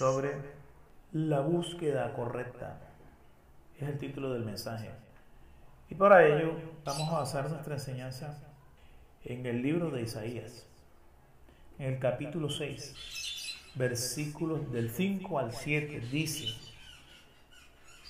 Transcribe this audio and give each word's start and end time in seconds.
sobre 0.00 0.30
la 1.12 1.40
búsqueda 1.40 2.14
correcta. 2.14 2.80
Es 3.78 3.86
el 3.86 3.98
título 3.98 4.32
del 4.32 4.46
mensaje. 4.46 4.88
Y 5.90 5.94
para 5.94 6.26
ello 6.26 6.54
vamos 6.86 7.10
a 7.10 7.18
basar 7.18 7.50
nuestra 7.50 7.74
enseñanza 7.74 8.42
en 9.26 9.44
el 9.44 9.60
libro 9.60 9.90
de 9.90 10.00
Isaías, 10.00 10.66
en 11.78 11.92
el 11.92 11.98
capítulo 11.98 12.48
6, 12.48 13.58
versículos 13.74 14.72
del 14.72 14.88
5 14.88 15.38
al 15.38 15.52
7, 15.52 16.00
dice, 16.10 16.46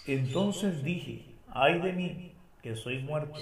entonces 0.07 0.85
dije, 0.85 1.25
ay 1.49 1.81
de 1.81 1.93
mí, 1.93 2.33
que 2.63 2.77
soy 2.77 3.03
muerto, 3.03 3.41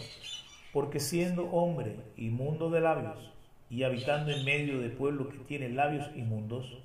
porque 0.72 1.00
siendo 1.00 1.50
hombre 1.50 1.96
inmundo 2.16 2.70
de 2.70 2.80
labios 2.80 3.30
y 3.68 3.82
habitando 3.82 4.30
en 4.30 4.42
medio 4.46 4.80
de 4.80 4.88
pueblo 4.88 5.28
que 5.28 5.36
tiene 5.36 5.68
labios 5.68 6.08
inmundos, 6.16 6.78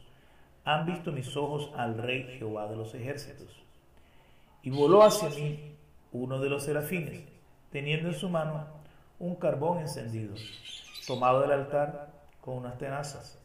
han 0.65 0.85
visto 0.85 1.11
mis 1.11 1.35
ojos 1.35 1.71
al 1.75 1.97
rey 1.97 2.23
Jehová 2.37 2.67
de 2.67 2.75
los 2.75 2.93
ejércitos. 2.95 3.61
Y 4.61 4.69
voló 4.69 5.03
hacia 5.03 5.29
mí 5.29 5.75
uno 6.11 6.39
de 6.39 6.49
los 6.49 6.63
serafines, 6.63 7.23
teniendo 7.71 8.09
en 8.09 8.15
su 8.15 8.29
mano 8.29 8.65
un 9.19 9.35
carbón 9.35 9.79
encendido, 9.79 10.35
tomado 11.05 11.41
del 11.41 11.51
altar 11.51 12.11
con 12.39 12.57
unas 12.57 12.77
tenazas, 12.77 13.39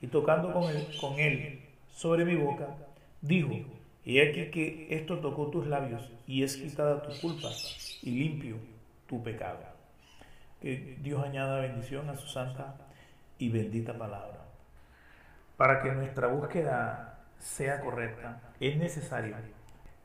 y 0.00 0.06
tocando 0.08 0.52
con 0.52 1.18
él, 1.18 1.60
sobre 1.90 2.24
mi 2.24 2.34
boca, 2.34 2.68
dijo, 3.20 3.54
y 4.04 4.20
aquí 4.20 4.50
que 4.50 4.88
esto 4.90 5.18
tocó 5.18 5.46
tus 5.46 5.66
labios, 5.66 6.10
y 6.26 6.42
es 6.42 6.56
quitada 6.56 7.02
tu 7.02 7.18
culpa, 7.20 7.50
y 8.02 8.10
limpio 8.10 8.56
tu 9.08 9.22
pecado. 9.22 9.60
Que 10.60 10.98
Dios 11.02 11.22
añada 11.22 11.60
bendición 11.60 12.08
a 12.10 12.16
su 12.16 12.26
santa 12.26 12.76
y 13.38 13.48
bendita 13.48 13.96
palabra. 13.96 14.44
Para 15.56 15.80
que 15.82 15.92
nuestra 15.92 16.26
búsqueda 16.26 17.20
sea 17.38 17.80
correcta, 17.80 18.40
es 18.58 18.76
necesario 18.76 19.36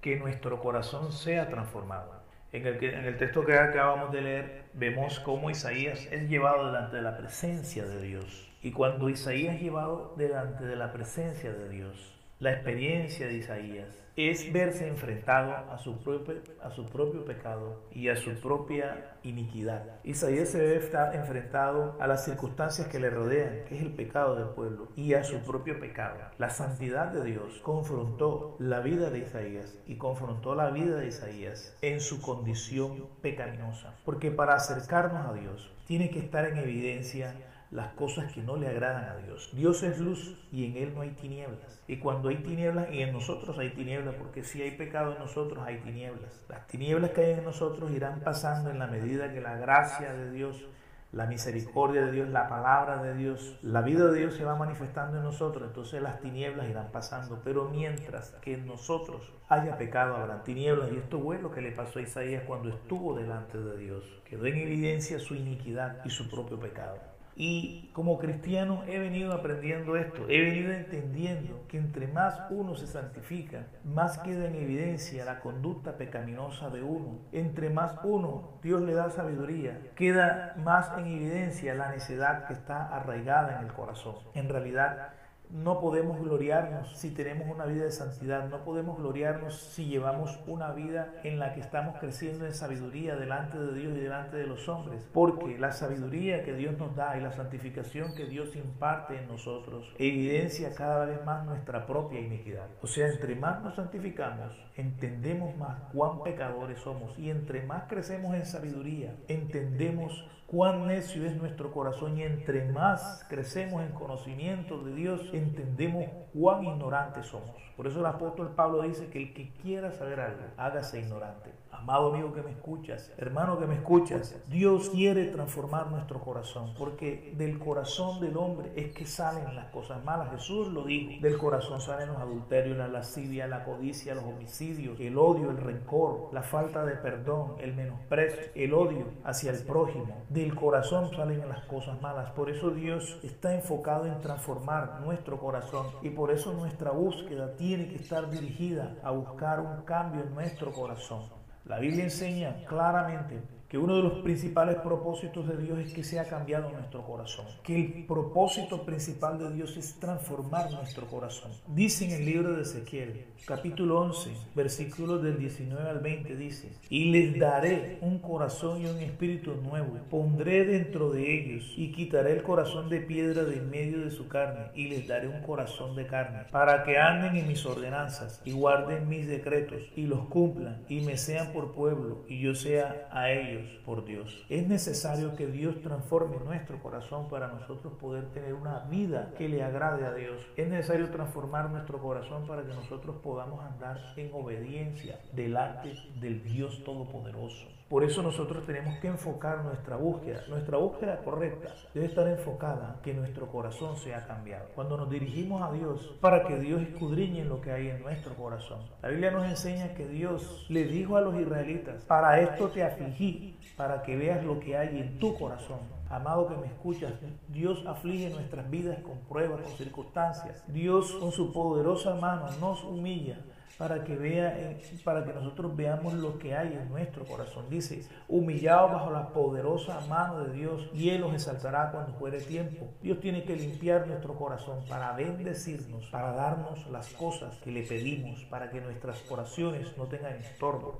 que 0.01 0.17
nuestro 0.17 0.59
corazón 0.59 1.11
sea 1.11 1.49
transformado. 1.49 2.21
En 2.51 2.65
el, 2.67 2.83
el 2.83 3.17
texto 3.17 3.45
que 3.45 3.57
acabamos 3.57 4.11
de 4.11 4.21
leer, 4.21 4.63
vemos 4.73 5.19
cómo 5.19 5.49
Isaías 5.49 6.07
es 6.11 6.29
llevado 6.29 6.67
delante 6.67 6.97
de 6.97 7.01
la 7.01 7.17
presencia 7.17 7.85
de 7.85 8.01
Dios. 8.01 8.51
Y 8.61 8.71
cuando 8.71 9.09
Isaías 9.09 9.55
es 9.55 9.61
llevado 9.61 10.13
delante 10.17 10.65
de 10.65 10.75
la 10.75 10.91
presencia 10.91 11.51
de 11.51 11.69
Dios, 11.69 12.18
la 12.39 12.53
experiencia 12.53 13.27
de 13.27 13.33
Isaías 13.33 13.89
es 14.15 14.51
verse 14.53 14.87
enfrentado 14.87 15.53
a 15.71 15.77
su, 15.77 15.97
propio, 15.97 16.35
a 16.61 16.71
su 16.71 16.85
propio 16.85 17.25
pecado 17.25 17.83
y 17.91 18.07
a 18.07 18.15
su 18.15 18.31
propia 18.39 19.17
iniquidad. 19.23 19.83
Isaías 20.05 20.47
se 20.47 20.59
ve 20.59 20.77
estar 20.77 21.15
enfrentado 21.15 21.97
a 21.99 22.07
las 22.07 22.23
circunstancias 22.23 22.87
que 22.87 22.99
le 22.99 23.09
rodean, 23.09 23.65
que 23.67 23.75
es 23.75 23.81
el 23.81 23.91
pecado 23.91 24.35
del 24.35 24.49
pueblo, 24.55 24.87
y 24.95 25.15
a 25.15 25.23
su 25.25 25.39
propio 25.39 25.81
pecado. 25.81 26.17
La 26.37 26.49
santidad 26.49 27.07
de 27.07 27.25
Dios 27.25 27.59
confrontó 27.61 28.55
la 28.59 28.79
vida 28.79 29.09
de 29.09 29.19
Isaías 29.19 29.77
y 29.85 29.95
confrontó 29.95 30.55
la 30.55 30.69
vida 30.69 30.95
de 30.95 31.07
Isaías 31.07 31.77
en 31.81 31.99
su 31.99 32.21
condición 32.21 33.05
pecaminosa. 33.21 33.95
Porque 34.05 34.31
para 34.31 34.55
acercarnos 34.55 35.27
a 35.27 35.33
Dios 35.33 35.71
tiene 35.87 36.09
que 36.09 36.19
estar 36.19 36.45
en 36.45 36.57
evidencia 36.57 37.33
las 37.71 37.93
cosas 37.93 38.31
que 38.33 38.41
no 38.41 38.55
le 38.55 38.67
agradan 38.67 39.05
a 39.05 39.17
Dios. 39.17 39.51
Dios 39.53 39.83
es 39.83 39.99
luz 39.99 40.35
y 40.51 40.65
en 40.65 40.77
Él 40.77 40.93
no 40.95 41.01
hay 41.01 41.11
tinieblas. 41.11 41.83
Y 41.87 41.97
cuando 41.97 42.29
hay 42.29 42.37
tinieblas, 42.37 42.87
y 42.91 43.01
en 43.01 43.13
nosotros 43.13 43.57
hay 43.59 43.69
tinieblas, 43.71 44.15
porque 44.15 44.43
si 44.43 44.61
hay 44.61 44.71
pecado 44.71 45.13
en 45.13 45.19
nosotros 45.19 45.63
hay 45.65 45.77
tinieblas. 45.77 46.45
Las 46.49 46.65
tinieblas 46.67 47.11
que 47.11 47.21
hay 47.21 47.31
en 47.33 47.43
nosotros 47.43 47.91
irán 47.91 48.21
pasando 48.21 48.71
en 48.71 48.79
la 48.79 48.87
medida 48.87 49.31
que 49.31 49.41
la 49.41 49.55
gracia 49.57 50.13
de 50.13 50.31
Dios, 50.31 50.65
la 51.11 51.27
misericordia 51.27 52.05
de 52.05 52.11
Dios, 52.11 52.29
la 52.29 52.47
palabra 52.47 53.03
de 53.03 53.13
Dios, 53.13 53.59
la 53.61 53.81
vida 53.81 54.05
de 54.05 54.19
Dios 54.19 54.35
se 54.35 54.45
va 54.45 54.55
manifestando 54.55 55.17
en 55.17 55.23
nosotros. 55.23 55.67
Entonces 55.67 56.01
las 56.01 56.19
tinieblas 56.21 56.69
irán 56.69 56.91
pasando. 56.91 57.41
Pero 57.43 57.69
mientras 57.69 58.31
que 58.41 58.55
en 58.55 58.65
nosotros 58.65 59.31
haya 59.47 59.77
pecado, 59.77 60.15
habrá 60.15 60.43
tinieblas. 60.43 60.91
Y 60.91 60.97
esto 60.97 61.19
fue 61.19 61.39
lo 61.39 61.51
que 61.51 61.61
le 61.61 61.71
pasó 61.71 61.99
a 61.99 62.01
Isaías 62.01 62.43
cuando 62.47 62.69
estuvo 62.69 63.15
delante 63.15 63.59
de 63.59 63.77
Dios. 63.77 64.03
Quedó 64.25 64.47
en 64.47 64.57
evidencia 64.57 65.19
su 65.19 65.35
iniquidad 65.35 66.03
y 66.03 66.09
su 66.09 66.27
propio 66.29 66.59
pecado. 66.59 67.18
Y 67.41 67.89
como 67.93 68.19
cristiano 68.19 68.83
he 68.85 68.99
venido 68.99 69.31
aprendiendo 69.31 69.95
esto, 69.95 70.25
he 70.27 70.41
venido 70.41 70.73
entendiendo 70.73 71.65
que 71.69 71.77
entre 71.77 72.05
más 72.07 72.37
uno 72.49 72.75
se 72.75 72.85
santifica, 72.85 73.67
más 73.85 74.17
queda 74.19 74.49
en 74.49 74.55
evidencia 74.55 75.23
la 75.23 75.39
conducta 75.39 75.95
pecaminosa 75.95 76.69
de 76.69 76.83
uno. 76.83 77.19
Entre 77.31 77.69
más 77.69 77.95
uno 78.03 78.59
Dios 78.61 78.81
le 78.81 78.93
da 78.93 79.09
sabiduría, 79.09 79.79
queda 79.95 80.53
más 80.57 80.91
en 80.97 81.07
evidencia 81.07 81.75
la 81.75 81.91
necedad 81.91 82.45
que 82.45 82.51
está 82.51 82.93
arraigada 82.93 83.57
en 83.57 83.67
el 83.67 83.73
corazón. 83.73 84.15
En 84.33 84.49
realidad, 84.49 85.13
no 85.49 85.79
podemos 85.79 86.19
gloriarnos 86.19 86.95
si 86.95 87.11
tenemos 87.11 87.47
una 87.49 87.65
vida 87.65 87.83
de 87.83 87.91
santidad, 87.91 88.47
no 88.49 88.63
podemos 88.63 88.97
gloriarnos 88.97 89.55
si 89.55 89.85
llevamos 89.85 90.39
una 90.47 90.71
vida 90.71 91.13
en 91.23 91.39
la 91.39 91.53
que 91.53 91.61
estamos 91.61 91.97
creciendo 91.99 92.45
en 92.45 92.53
sabiduría 92.53 93.15
delante 93.15 93.57
de 93.57 93.73
Dios 93.73 93.97
y 93.97 94.01
delante 94.01 94.37
de 94.37 94.47
los 94.47 94.69
hombres, 94.69 95.07
porque 95.13 95.57
la 95.57 95.71
sabiduría 95.71 96.43
que 96.43 96.53
Dios 96.53 96.77
nos 96.77 96.95
da 96.95 97.17
y 97.17 97.21
la 97.21 97.31
santificación 97.31 98.15
que 98.15 98.25
Dios 98.25 98.55
imparte 98.55 99.17
en 99.17 99.27
nosotros 99.27 99.93
evidencia 99.97 100.73
cada 100.75 101.05
vez 101.05 101.23
más 101.25 101.45
nuestra 101.45 101.85
propia 101.85 102.19
iniquidad. 102.19 102.67
O 102.81 102.87
sea, 102.87 103.07
entre 103.07 103.35
más 103.35 103.63
nos 103.63 103.75
santificamos, 103.75 104.53
entendemos 104.75 105.55
más 105.57 105.79
cuán 105.93 106.23
pecadores 106.23 106.79
somos. 106.79 107.17
Y 107.17 107.29
entre 107.29 107.63
más 107.63 107.83
crecemos 107.83 108.35
en 108.35 108.45
sabiduría, 108.45 109.15
entendemos 109.27 110.25
cuán 110.51 110.87
necio 110.87 111.25
es 111.25 111.35
nuestro 111.35 111.71
corazón 111.71 112.17
y 112.17 112.23
entre 112.23 112.71
más 112.71 113.23
crecemos 113.29 113.83
en 113.83 113.91
conocimiento 113.91 114.79
de 114.83 114.95
Dios, 114.95 115.21
entendemos 115.31 116.05
cuán 116.33 116.63
ignorantes 116.63 117.27
somos. 117.27 117.55
Por 117.77 117.85
eso 117.85 117.99
el 117.99 118.05
apóstol 118.07 118.53
Pablo 118.55 118.81
dice 118.81 119.09
que 119.09 119.19
el 119.19 119.33
que 119.33 119.53
quiera 119.53 119.91
saber 119.91 120.19
algo, 120.19 120.43
hágase 120.57 120.99
ignorante. 120.99 121.51
Amado 121.71 122.13
amigo 122.13 122.33
que 122.33 122.41
me 122.41 122.51
escuchas, 122.51 123.11
hermano 123.17 123.57
que 123.59 123.65
me 123.65 123.75
escuchas, 123.75 124.35
Dios 124.47 124.89
quiere 124.89 125.25
transformar 125.25 125.89
nuestro 125.89 126.19
corazón, 126.19 126.73
porque 126.77 127.33
del 127.37 127.57
corazón 127.57 128.19
del 128.19 128.37
hombre 128.37 128.71
es 128.75 128.91
que 128.93 129.05
salen 129.05 129.55
las 129.55 129.67
cosas 129.67 130.03
malas. 130.03 130.31
Jesús 130.31 130.67
lo 130.67 130.83
dijo, 130.83 131.21
del 131.21 131.37
corazón 131.37 131.79
salen 131.79 132.09
los 132.09 132.17
adulterios, 132.17 132.77
la 132.77 132.87
lascivia, 132.87 133.47
la 133.47 133.63
codicia, 133.63 134.15
los 134.15 134.23
homicidios, 134.23 134.99
el 134.99 135.17
odio, 135.17 135.51
el 135.51 135.57
rencor, 135.57 136.29
la 136.33 136.43
falta 136.43 136.85
de 136.85 136.95
perdón, 136.95 137.55
el 137.59 137.73
menosprecio, 137.75 138.51
el 138.55 138.73
odio 138.73 139.05
hacia 139.23 139.51
el 139.51 139.63
prójimo. 139.63 140.25
Del 140.29 140.55
corazón 140.55 141.11
salen 141.11 141.47
las 141.47 141.65
cosas 141.65 142.01
malas. 142.01 142.31
Por 142.31 142.49
eso 142.49 142.71
Dios 142.71 143.19
está 143.23 143.55
enfocado 143.55 144.05
en 144.05 144.19
transformar 144.21 145.01
nuestro 145.01 145.39
corazón 145.39 145.87
y 146.01 146.09
por 146.09 146.31
eso 146.31 146.53
nuestra 146.53 146.91
búsqueda 146.91 147.55
tiene 147.55 147.87
que 147.87 147.95
estar 147.95 148.29
dirigida 148.29 148.95
a 149.03 149.11
buscar 149.11 149.59
un 149.59 149.83
cambio 149.83 150.23
en 150.23 150.33
nuestro 150.33 150.71
corazón. 150.71 151.38
La 151.69 151.77
Biblia 151.77 152.03
enseña 152.03 152.65
claramente 152.65 153.43
que 153.69 153.77
uno 153.77 153.97
de 153.97 154.01
los 154.01 154.13
principales 154.23 154.77
propósitos 154.77 155.47
de 155.47 155.57
Dios 155.57 155.77
es 155.77 155.93
que 155.93 156.03
sea 156.03 156.27
cambiado 156.27 156.71
nuestro 156.71 157.05
corazón, 157.05 157.45
que 157.63 157.75
el 157.75 158.05
propósito 158.07 158.83
principal 158.83 159.37
de 159.37 159.53
Dios 159.53 159.77
es 159.77 159.99
transformar 159.99 160.71
nuestro 160.71 161.05
corazón. 161.05 161.51
Dice 161.67 162.05
en 162.05 162.11
el 162.11 162.25
libro 162.25 162.53
de 162.53 162.63
Ezequiel, 162.63 163.25
capítulo 163.45 164.01
11, 164.01 164.31
versículos 164.55 165.21
del 165.21 165.37
19 165.37 165.87
al 165.87 165.99
20, 165.99 166.35
dice, 166.35 166.69
y 166.89 167.11
les 167.11 167.37
daré 167.37 167.99
un 168.01 168.17
corazón 168.17 168.81
y 168.81 168.87
un 168.87 168.97
espíritu 168.97 169.53
nuevo, 169.61 169.99
pondré 170.09 170.65
dentro 170.65 171.11
de 171.11 171.31
ellos 171.31 171.71
y 171.77 171.91
quitaré 171.91 172.33
el 172.33 172.41
corazón 172.41 172.89
de 172.89 173.01
piedra 173.01 173.43
de 173.43 173.59
en 173.59 173.69
medio 173.69 173.99
de 174.03 174.11
su 174.11 174.27
carne 174.27 174.71
y 174.73 174.87
les 174.87 175.07
daré 175.07 175.27
un 175.27 175.41
corazón 175.41 175.95
de 175.95 176.07
carne, 176.07 176.45
para 176.51 176.83
que 176.83 176.97
anden 176.97 177.35
en 177.35 177.47
mis 177.47 177.65
ordenanzas 177.65 178.41
y 178.45 178.51
guarden 178.51 179.07
mis 179.07 179.27
decretos 179.27 179.81
y 179.95 180.03
los 180.03 180.21
cumplan 180.27 180.83
y 180.87 181.01
me 181.01 181.17
sean 181.17 181.51
por 181.51 181.73
pueblo 181.73 182.23
y 182.27 182.39
yo 182.39 182.55
sea 182.55 183.07
a 183.11 183.31
ellos 183.31 183.58
por 183.85 184.05
Dios. 184.05 184.45
Es 184.49 184.67
necesario 184.67 185.35
que 185.35 185.47
Dios 185.47 185.81
transforme 185.81 186.37
nuestro 186.43 186.81
corazón 186.81 187.27
para 187.29 187.47
nosotros 187.47 187.93
poder 187.93 188.25
tener 188.31 188.53
una 188.53 188.79
vida 188.81 189.33
que 189.37 189.49
le 189.49 189.63
agrade 189.63 190.05
a 190.05 190.13
Dios. 190.13 190.41
Es 190.55 190.67
necesario 190.67 191.09
transformar 191.09 191.69
nuestro 191.69 191.99
corazón 191.99 192.45
para 192.47 192.63
que 192.63 192.73
nosotros 192.73 193.17
podamos 193.23 193.63
andar 193.63 194.13
en 194.17 194.31
obediencia 194.33 195.19
delante 195.33 195.93
del 196.19 196.43
Dios 196.43 196.83
Todopoderoso. 196.83 197.78
Por 197.89 198.03
eso 198.03 198.21
nosotros 198.21 198.67
tenemos 198.67 198.99
que 198.99 199.07
enfocar 199.07 199.63
nuestra 199.63 199.95
búsqueda. 199.95 200.43
Nuestra 200.47 200.77
búsqueda 200.77 201.17
correcta 201.23 201.73
debe 201.91 202.05
estar 202.05 202.27
enfocada 202.27 202.99
que 203.01 203.15
nuestro 203.15 203.47
corazón 203.47 203.97
sea 203.97 204.27
cambiado. 204.27 204.67
Cuando 204.75 204.95
nos 204.95 205.09
dirigimos 205.09 205.63
a 205.63 205.73
Dios 205.73 206.15
para 206.21 206.45
que 206.45 206.59
Dios 206.59 206.83
escudriñe 206.83 207.45
lo 207.45 207.61
que 207.61 207.71
hay 207.71 207.87
en 207.87 208.03
nuestro 208.03 208.35
corazón. 208.35 208.81
La 209.01 209.09
Biblia 209.09 209.31
nos 209.31 209.43
enseña 209.45 209.95
que 209.95 210.07
Dios 210.07 210.67
le 210.69 210.83
dijo 210.83 211.17
a 211.17 211.21
los 211.21 211.33
israelitas, 211.33 212.05
para 212.05 212.39
esto 212.41 212.67
te 212.67 212.83
afligí, 212.83 213.57
para 213.75 214.03
que 214.03 214.15
veas 214.15 214.45
lo 214.45 214.59
que 214.59 214.77
hay 214.77 214.99
en 214.99 215.17
tu 215.17 215.35
corazón. 215.35 215.79
Amado 216.11 216.47
que 216.47 216.57
me 216.57 216.67
escuchas, 216.67 217.13
Dios 217.47 217.83
aflige 217.87 218.29
nuestras 218.29 218.69
vidas 218.69 218.99
con 218.99 219.17
pruebas, 219.21 219.61
con 219.61 219.71
circunstancias. 219.73 220.63
Dios 220.67 221.11
con 221.13 221.31
su 221.31 221.51
poderosa 221.51 222.13
mano 222.13 222.49
nos 222.59 222.83
humilla 222.83 223.39
para 223.77 224.03
que 224.03 224.15
vea, 224.15 224.77
para 225.03 225.23
que 225.23 225.33
nosotros 225.33 225.75
veamos 225.75 226.13
lo 226.13 226.37
que 226.37 226.55
hay 226.55 226.73
en 226.73 226.89
nuestro 226.89 227.25
corazón. 227.25 227.69
Dice, 227.69 228.07
humillado 228.27 228.89
bajo 228.89 229.11
la 229.11 229.29
poderosa 229.29 229.99
mano 230.07 230.43
de 230.43 230.53
Dios, 230.53 230.89
y 230.93 231.09
Él 231.09 231.21
los 231.21 231.33
exaltará 231.33 231.91
cuando 231.91 232.13
fuere 232.13 232.41
tiempo. 232.41 232.87
Dios 233.01 233.19
tiene 233.19 233.43
que 233.43 233.55
limpiar 233.55 234.07
nuestro 234.07 234.35
corazón 234.35 234.83
para 234.89 235.13
bendecirnos, 235.13 236.07
para 236.07 236.33
darnos 236.33 236.87
las 236.87 237.07
cosas 237.13 237.55
que 237.59 237.71
le 237.71 237.83
pedimos, 237.83 238.43
para 238.45 238.69
que 238.69 238.81
nuestras 238.81 239.23
oraciones 239.31 239.97
no 239.97 240.05
tengan 240.05 240.35
estorbo. 240.35 240.99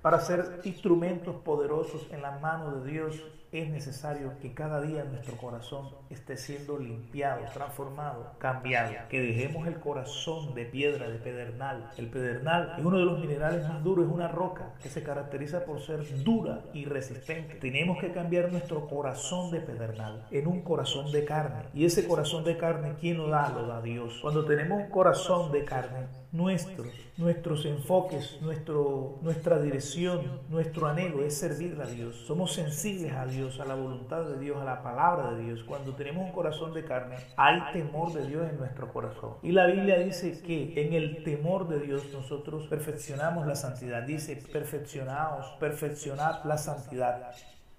Para 0.00 0.18
ser 0.20 0.60
instrumentos 0.64 1.36
poderosos 1.36 2.08
en 2.10 2.22
la 2.22 2.38
mano 2.38 2.80
de 2.80 2.90
Dios 2.90 3.22
es 3.52 3.68
necesario 3.68 4.32
que 4.40 4.54
cada 4.54 4.80
día 4.80 5.04
nuestro 5.04 5.36
corazón 5.36 5.90
esté 6.08 6.38
siendo 6.38 6.78
limpiado, 6.78 7.42
transformado, 7.52 8.32
cambiado. 8.38 8.94
Que 9.10 9.20
dejemos 9.20 9.66
el 9.66 9.78
corazón 9.78 10.54
de 10.54 10.64
piedra, 10.64 11.10
de 11.10 11.18
pedernal. 11.18 11.90
El 11.98 12.08
pedernal 12.08 12.76
es 12.78 12.84
uno 12.84 12.98
de 12.98 13.04
los 13.04 13.20
minerales 13.20 13.68
más 13.68 13.84
duros, 13.84 14.06
es 14.06 14.12
una 14.12 14.28
roca 14.28 14.72
que 14.82 14.88
se 14.88 15.02
caracteriza 15.02 15.66
por 15.66 15.80
ser 15.82 16.24
dura 16.24 16.62
y 16.72 16.86
resistente. 16.86 17.56
Tenemos 17.56 17.98
que 18.00 18.10
cambiar 18.10 18.50
nuestro 18.50 18.88
corazón 18.88 19.50
de 19.50 19.60
pedernal 19.60 20.26
en 20.30 20.46
un 20.46 20.62
corazón 20.62 21.12
de 21.12 21.26
carne. 21.26 21.66
Y 21.74 21.84
ese 21.84 22.08
corazón 22.08 22.44
de 22.44 22.56
carne, 22.56 22.94
¿quién 22.98 23.18
lo 23.18 23.28
da? 23.28 23.50
Lo 23.50 23.66
da 23.66 23.82
Dios. 23.82 24.18
Cuando 24.22 24.46
tenemos 24.46 24.82
un 24.82 24.88
corazón 24.88 25.52
de 25.52 25.64
carne, 25.66 26.06
nuestros, 26.32 26.88
nuestros 27.18 27.66
enfoques, 27.66 28.38
nuestro, 28.40 29.18
nuestra 29.20 29.60
dirección, 29.60 30.40
nuestro 30.48 30.86
anhelo 30.86 31.22
es 31.22 31.36
servir 31.36 31.78
a 31.80 31.86
Dios. 31.86 32.16
Somos 32.26 32.54
sensibles 32.54 33.12
a 33.12 33.26
Dios, 33.26 33.41
a 33.42 33.64
la 33.64 33.74
voluntad 33.74 34.24
de 34.24 34.38
Dios, 34.38 34.60
a 34.60 34.64
la 34.64 34.82
palabra 34.82 35.32
de 35.32 35.42
Dios. 35.42 35.64
Cuando 35.64 35.94
tenemos 35.94 36.24
un 36.24 36.32
corazón 36.32 36.72
de 36.72 36.84
carne, 36.84 37.16
hay 37.36 37.60
temor 37.72 38.12
de 38.12 38.26
Dios 38.26 38.48
en 38.48 38.56
nuestro 38.56 38.92
corazón. 38.92 39.34
Y 39.42 39.50
la 39.50 39.66
Biblia 39.66 39.98
dice 39.98 40.40
que 40.42 40.72
en 40.76 40.92
el 40.92 41.24
temor 41.24 41.68
de 41.68 41.80
Dios 41.80 42.04
nosotros 42.12 42.68
perfeccionamos 42.68 43.46
la 43.46 43.56
santidad. 43.56 44.02
Dice, 44.02 44.36
perfeccionaos, 44.52 45.46
perfeccionad 45.58 46.44
la 46.44 46.56
santidad 46.56 47.32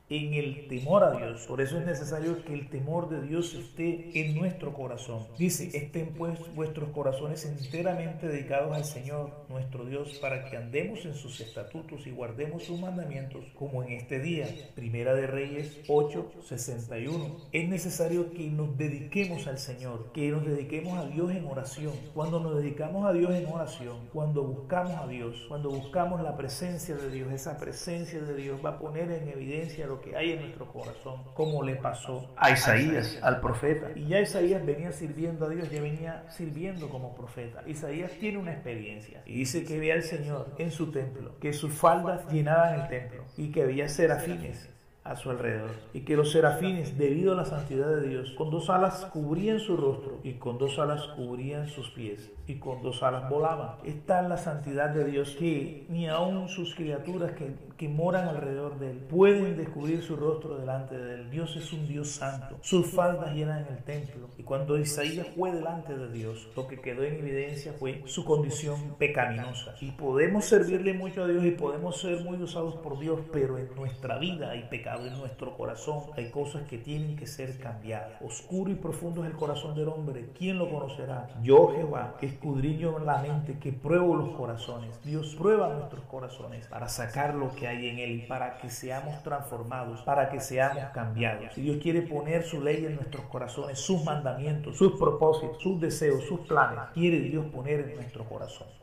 en 0.09 0.33
el 0.33 0.67
temor 0.67 1.03
a 1.03 1.11
Dios. 1.11 1.45
Por 1.47 1.61
eso 1.61 1.79
es 1.79 1.85
necesario 1.85 2.43
que 2.43 2.53
el 2.53 2.69
temor 2.69 3.09
de 3.09 3.21
Dios 3.21 3.53
esté 3.53 4.11
en 4.19 4.35
nuestro 4.35 4.73
corazón. 4.73 5.27
Dice, 5.37 5.75
estén 5.75 6.13
pues 6.13 6.37
vuestros 6.55 6.89
corazones 6.89 7.45
enteramente 7.45 8.27
dedicados 8.27 8.75
al 8.75 8.85
Señor 8.85 9.31
nuestro 9.49 9.85
Dios 9.85 10.19
para 10.21 10.49
que 10.49 10.57
andemos 10.57 11.05
en 11.05 11.13
sus 11.13 11.39
estatutos 11.39 12.05
y 12.05 12.11
guardemos 12.11 12.63
sus 12.63 12.79
mandamientos 12.79 13.45
como 13.55 13.83
en 13.83 13.93
este 13.93 14.19
día. 14.19 14.47
Primera 14.75 15.13
de 15.13 15.27
Reyes 15.27 15.79
8, 15.87 16.31
61. 16.41 17.37
Es 17.51 17.69
necesario 17.69 18.31
que 18.33 18.47
nos 18.49 18.77
dediquemos 18.77 19.47
al 19.47 19.57
Señor, 19.57 20.11
que 20.11 20.29
nos 20.29 20.45
dediquemos 20.45 20.97
a 20.97 21.07
Dios 21.07 21.31
en 21.31 21.45
oración. 21.45 21.93
Cuando 22.13 22.39
nos 22.39 22.57
dedicamos 22.57 23.05
a 23.05 23.13
Dios 23.13 23.33
en 23.33 23.45
oración, 23.45 23.97
cuando 24.11 24.43
buscamos 24.43 24.95
a 24.95 25.07
Dios, 25.07 25.45
cuando 25.47 25.69
buscamos 25.69 26.21
la 26.21 26.35
presencia 26.35 26.95
de 26.95 27.09
Dios, 27.09 27.31
esa 27.31 27.57
presencia 27.57 28.21
de 28.21 28.35
Dios 28.35 28.59
va 28.63 28.71
a 28.71 28.79
poner 28.79 29.11
en 29.11 29.29
evidencia 29.29 29.87
que 30.01 30.15
hay 30.15 30.31
en 30.31 30.41
nuestro 30.41 30.67
corazón, 30.71 31.23
como 31.33 31.63
le 31.63 31.75
pasó 31.75 32.33
a 32.35 32.51
Isaías, 32.51 33.19
al 33.21 33.39
profeta. 33.39 33.91
Y 33.95 34.07
ya 34.07 34.19
Isaías 34.19 34.65
venía 34.65 34.91
sirviendo 34.91 35.45
a 35.45 35.49
Dios, 35.49 35.69
ya 35.69 35.81
venía 35.81 36.23
sirviendo 36.29 36.89
como 36.89 37.15
profeta. 37.15 37.63
Isaías 37.67 38.11
tiene 38.19 38.37
una 38.37 38.53
experiencia 38.53 39.21
y 39.25 39.39
dice 39.39 39.63
que 39.63 39.79
veía 39.79 39.95
al 39.95 40.03
Señor 40.03 40.53
en 40.57 40.71
su 40.71 40.91
templo, 40.91 41.37
que 41.39 41.53
sus 41.53 41.73
faldas 41.73 42.31
llenaban 42.31 42.81
el 42.81 42.87
templo 42.87 43.25
y 43.37 43.51
que 43.51 43.63
había 43.63 43.87
serafines 43.87 44.69
a 45.03 45.15
su 45.15 45.29
alrededor, 45.29 45.71
y 45.93 46.01
que 46.01 46.15
los 46.15 46.31
serafines, 46.31 46.97
debido 46.97 47.33
a 47.33 47.35
la 47.35 47.45
santidad 47.45 47.89
de 47.95 48.07
Dios, 48.07 48.31
con 48.37 48.49
dos 48.49 48.69
alas 48.69 49.05
cubrían 49.11 49.59
su 49.59 49.75
rostro, 49.75 50.19
y 50.23 50.33
con 50.33 50.57
dos 50.57 50.79
alas 50.79 51.03
cubrían 51.15 51.67
sus 51.67 51.89
pies, 51.89 52.31
y 52.47 52.55
con 52.55 52.81
dos 52.81 53.03
alas 53.03 53.29
volaban. 53.29 53.77
Esta 53.83 54.21
es 54.21 54.29
la 54.29 54.37
santidad 54.37 54.89
de 54.89 55.05
Dios 55.05 55.35
que 55.37 55.85
ni 55.89 56.07
aun 56.07 56.49
sus 56.49 56.75
criaturas 56.75 57.31
que, 57.33 57.55
que 57.77 57.87
moran 57.87 58.27
alrededor 58.27 58.79
de 58.79 58.91
Él 58.91 58.97
pueden 58.97 59.57
descubrir 59.57 60.03
su 60.03 60.15
rostro 60.15 60.57
delante 60.57 60.97
de 60.97 61.15
Él. 61.15 61.29
Dios 61.29 61.55
es 61.55 61.71
un 61.73 61.87
Dios 61.87 62.09
santo. 62.09 62.57
Sus 62.61 62.87
faldas 62.87 63.33
llenan 63.33 63.65
el 63.69 63.83
templo. 63.83 64.29
Y 64.37 64.43
cuando 64.43 64.77
Isaías 64.77 65.27
fue 65.35 65.51
delante 65.51 65.95
de 65.97 66.11
Dios, 66.11 66.49
lo 66.55 66.67
que 66.67 66.79
quedó 66.79 67.03
en 67.03 67.15
evidencia 67.15 67.73
fue 67.73 68.01
su 68.05 68.25
condición 68.25 68.95
pecaminosa. 68.97 69.75
Y 69.81 69.91
podemos 69.91 70.45
servirle 70.45 70.93
mucho 70.93 71.23
a 71.23 71.27
Dios 71.27 71.43
y 71.45 71.51
podemos 71.51 71.99
ser 71.99 72.23
muy 72.23 72.41
usados 72.41 72.75
por 72.75 72.99
Dios, 72.99 73.21
pero 73.31 73.57
en 73.57 73.73
nuestra 73.75 74.17
vida 74.17 74.51
hay 74.51 74.63
pecado, 74.69 74.92
en 75.01 75.17
nuestro 75.17 75.55
corazón 75.57 76.03
hay 76.15 76.29
cosas 76.29 76.63
que 76.63 76.77
tienen 76.77 77.15
que 77.15 77.27
ser 77.27 77.57
cambiadas. 77.57 78.21
Oscuro 78.21 78.71
y 78.71 78.75
profundo 78.75 79.23
es 79.23 79.31
el 79.31 79.35
corazón 79.35 79.75
del 79.75 79.87
hombre. 79.87 80.29
¿Quién 80.37 80.57
lo 80.57 80.69
conocerá? 80.69 81.29
Yo, 81.41 81.73
Jehová, 81.75 82.15
que 82.19 82.27
escudriño 82.27 82.99
la 82.99 83.17
mente, 83.17 83.57
que 83.59 83.73
pruebo 83.73 84.15
los 84.15 84.35
corazones. 84.35 85.01
Dios 85.03 85.35
prueba 85.35 85.73
nuestros 85.73 86.03
corazones 86.05 86.67
para 86.67 86.87
sacar 86.87 87.35
lo 87.35 87.53
que 87.55 87.67
hay 87.67 87.87
en 87.87 87.99
él, 87.99 88.25
para 88.27 88.57
que 88.57 88.69
seamos 88.69 89.21
transformados, 89.23 90.01
para 90.01 90.29
que 90.29 90.39
seamos 90.39 90.83
cambiados. 90.93 91.53
Si 91.53 91.61
Dios 91.61 91.77
quiere 91.81 92.03
poner 92.03 92.43
su 92.43 92.61
ley 92.61 92.85
en 92.85 92.95
nuestros 92.95 93.25
corazones, 93.25 93.79
sus 93.79 94.03
mandamientos, 94.03 94.77
sus 94.77 94.93
propósitos, 94.99 95.61
sus 95.61 95.79
deseos, 95.79 96.23
sus 96.25 96.41
planes, 96.41 96.85
quiere 96.93 97.19
Dios 97.19 97.45
poner 97.47 97.81
en 97.81 97.95
nuestro 97.95 98.23
corazón. 98.25 98.82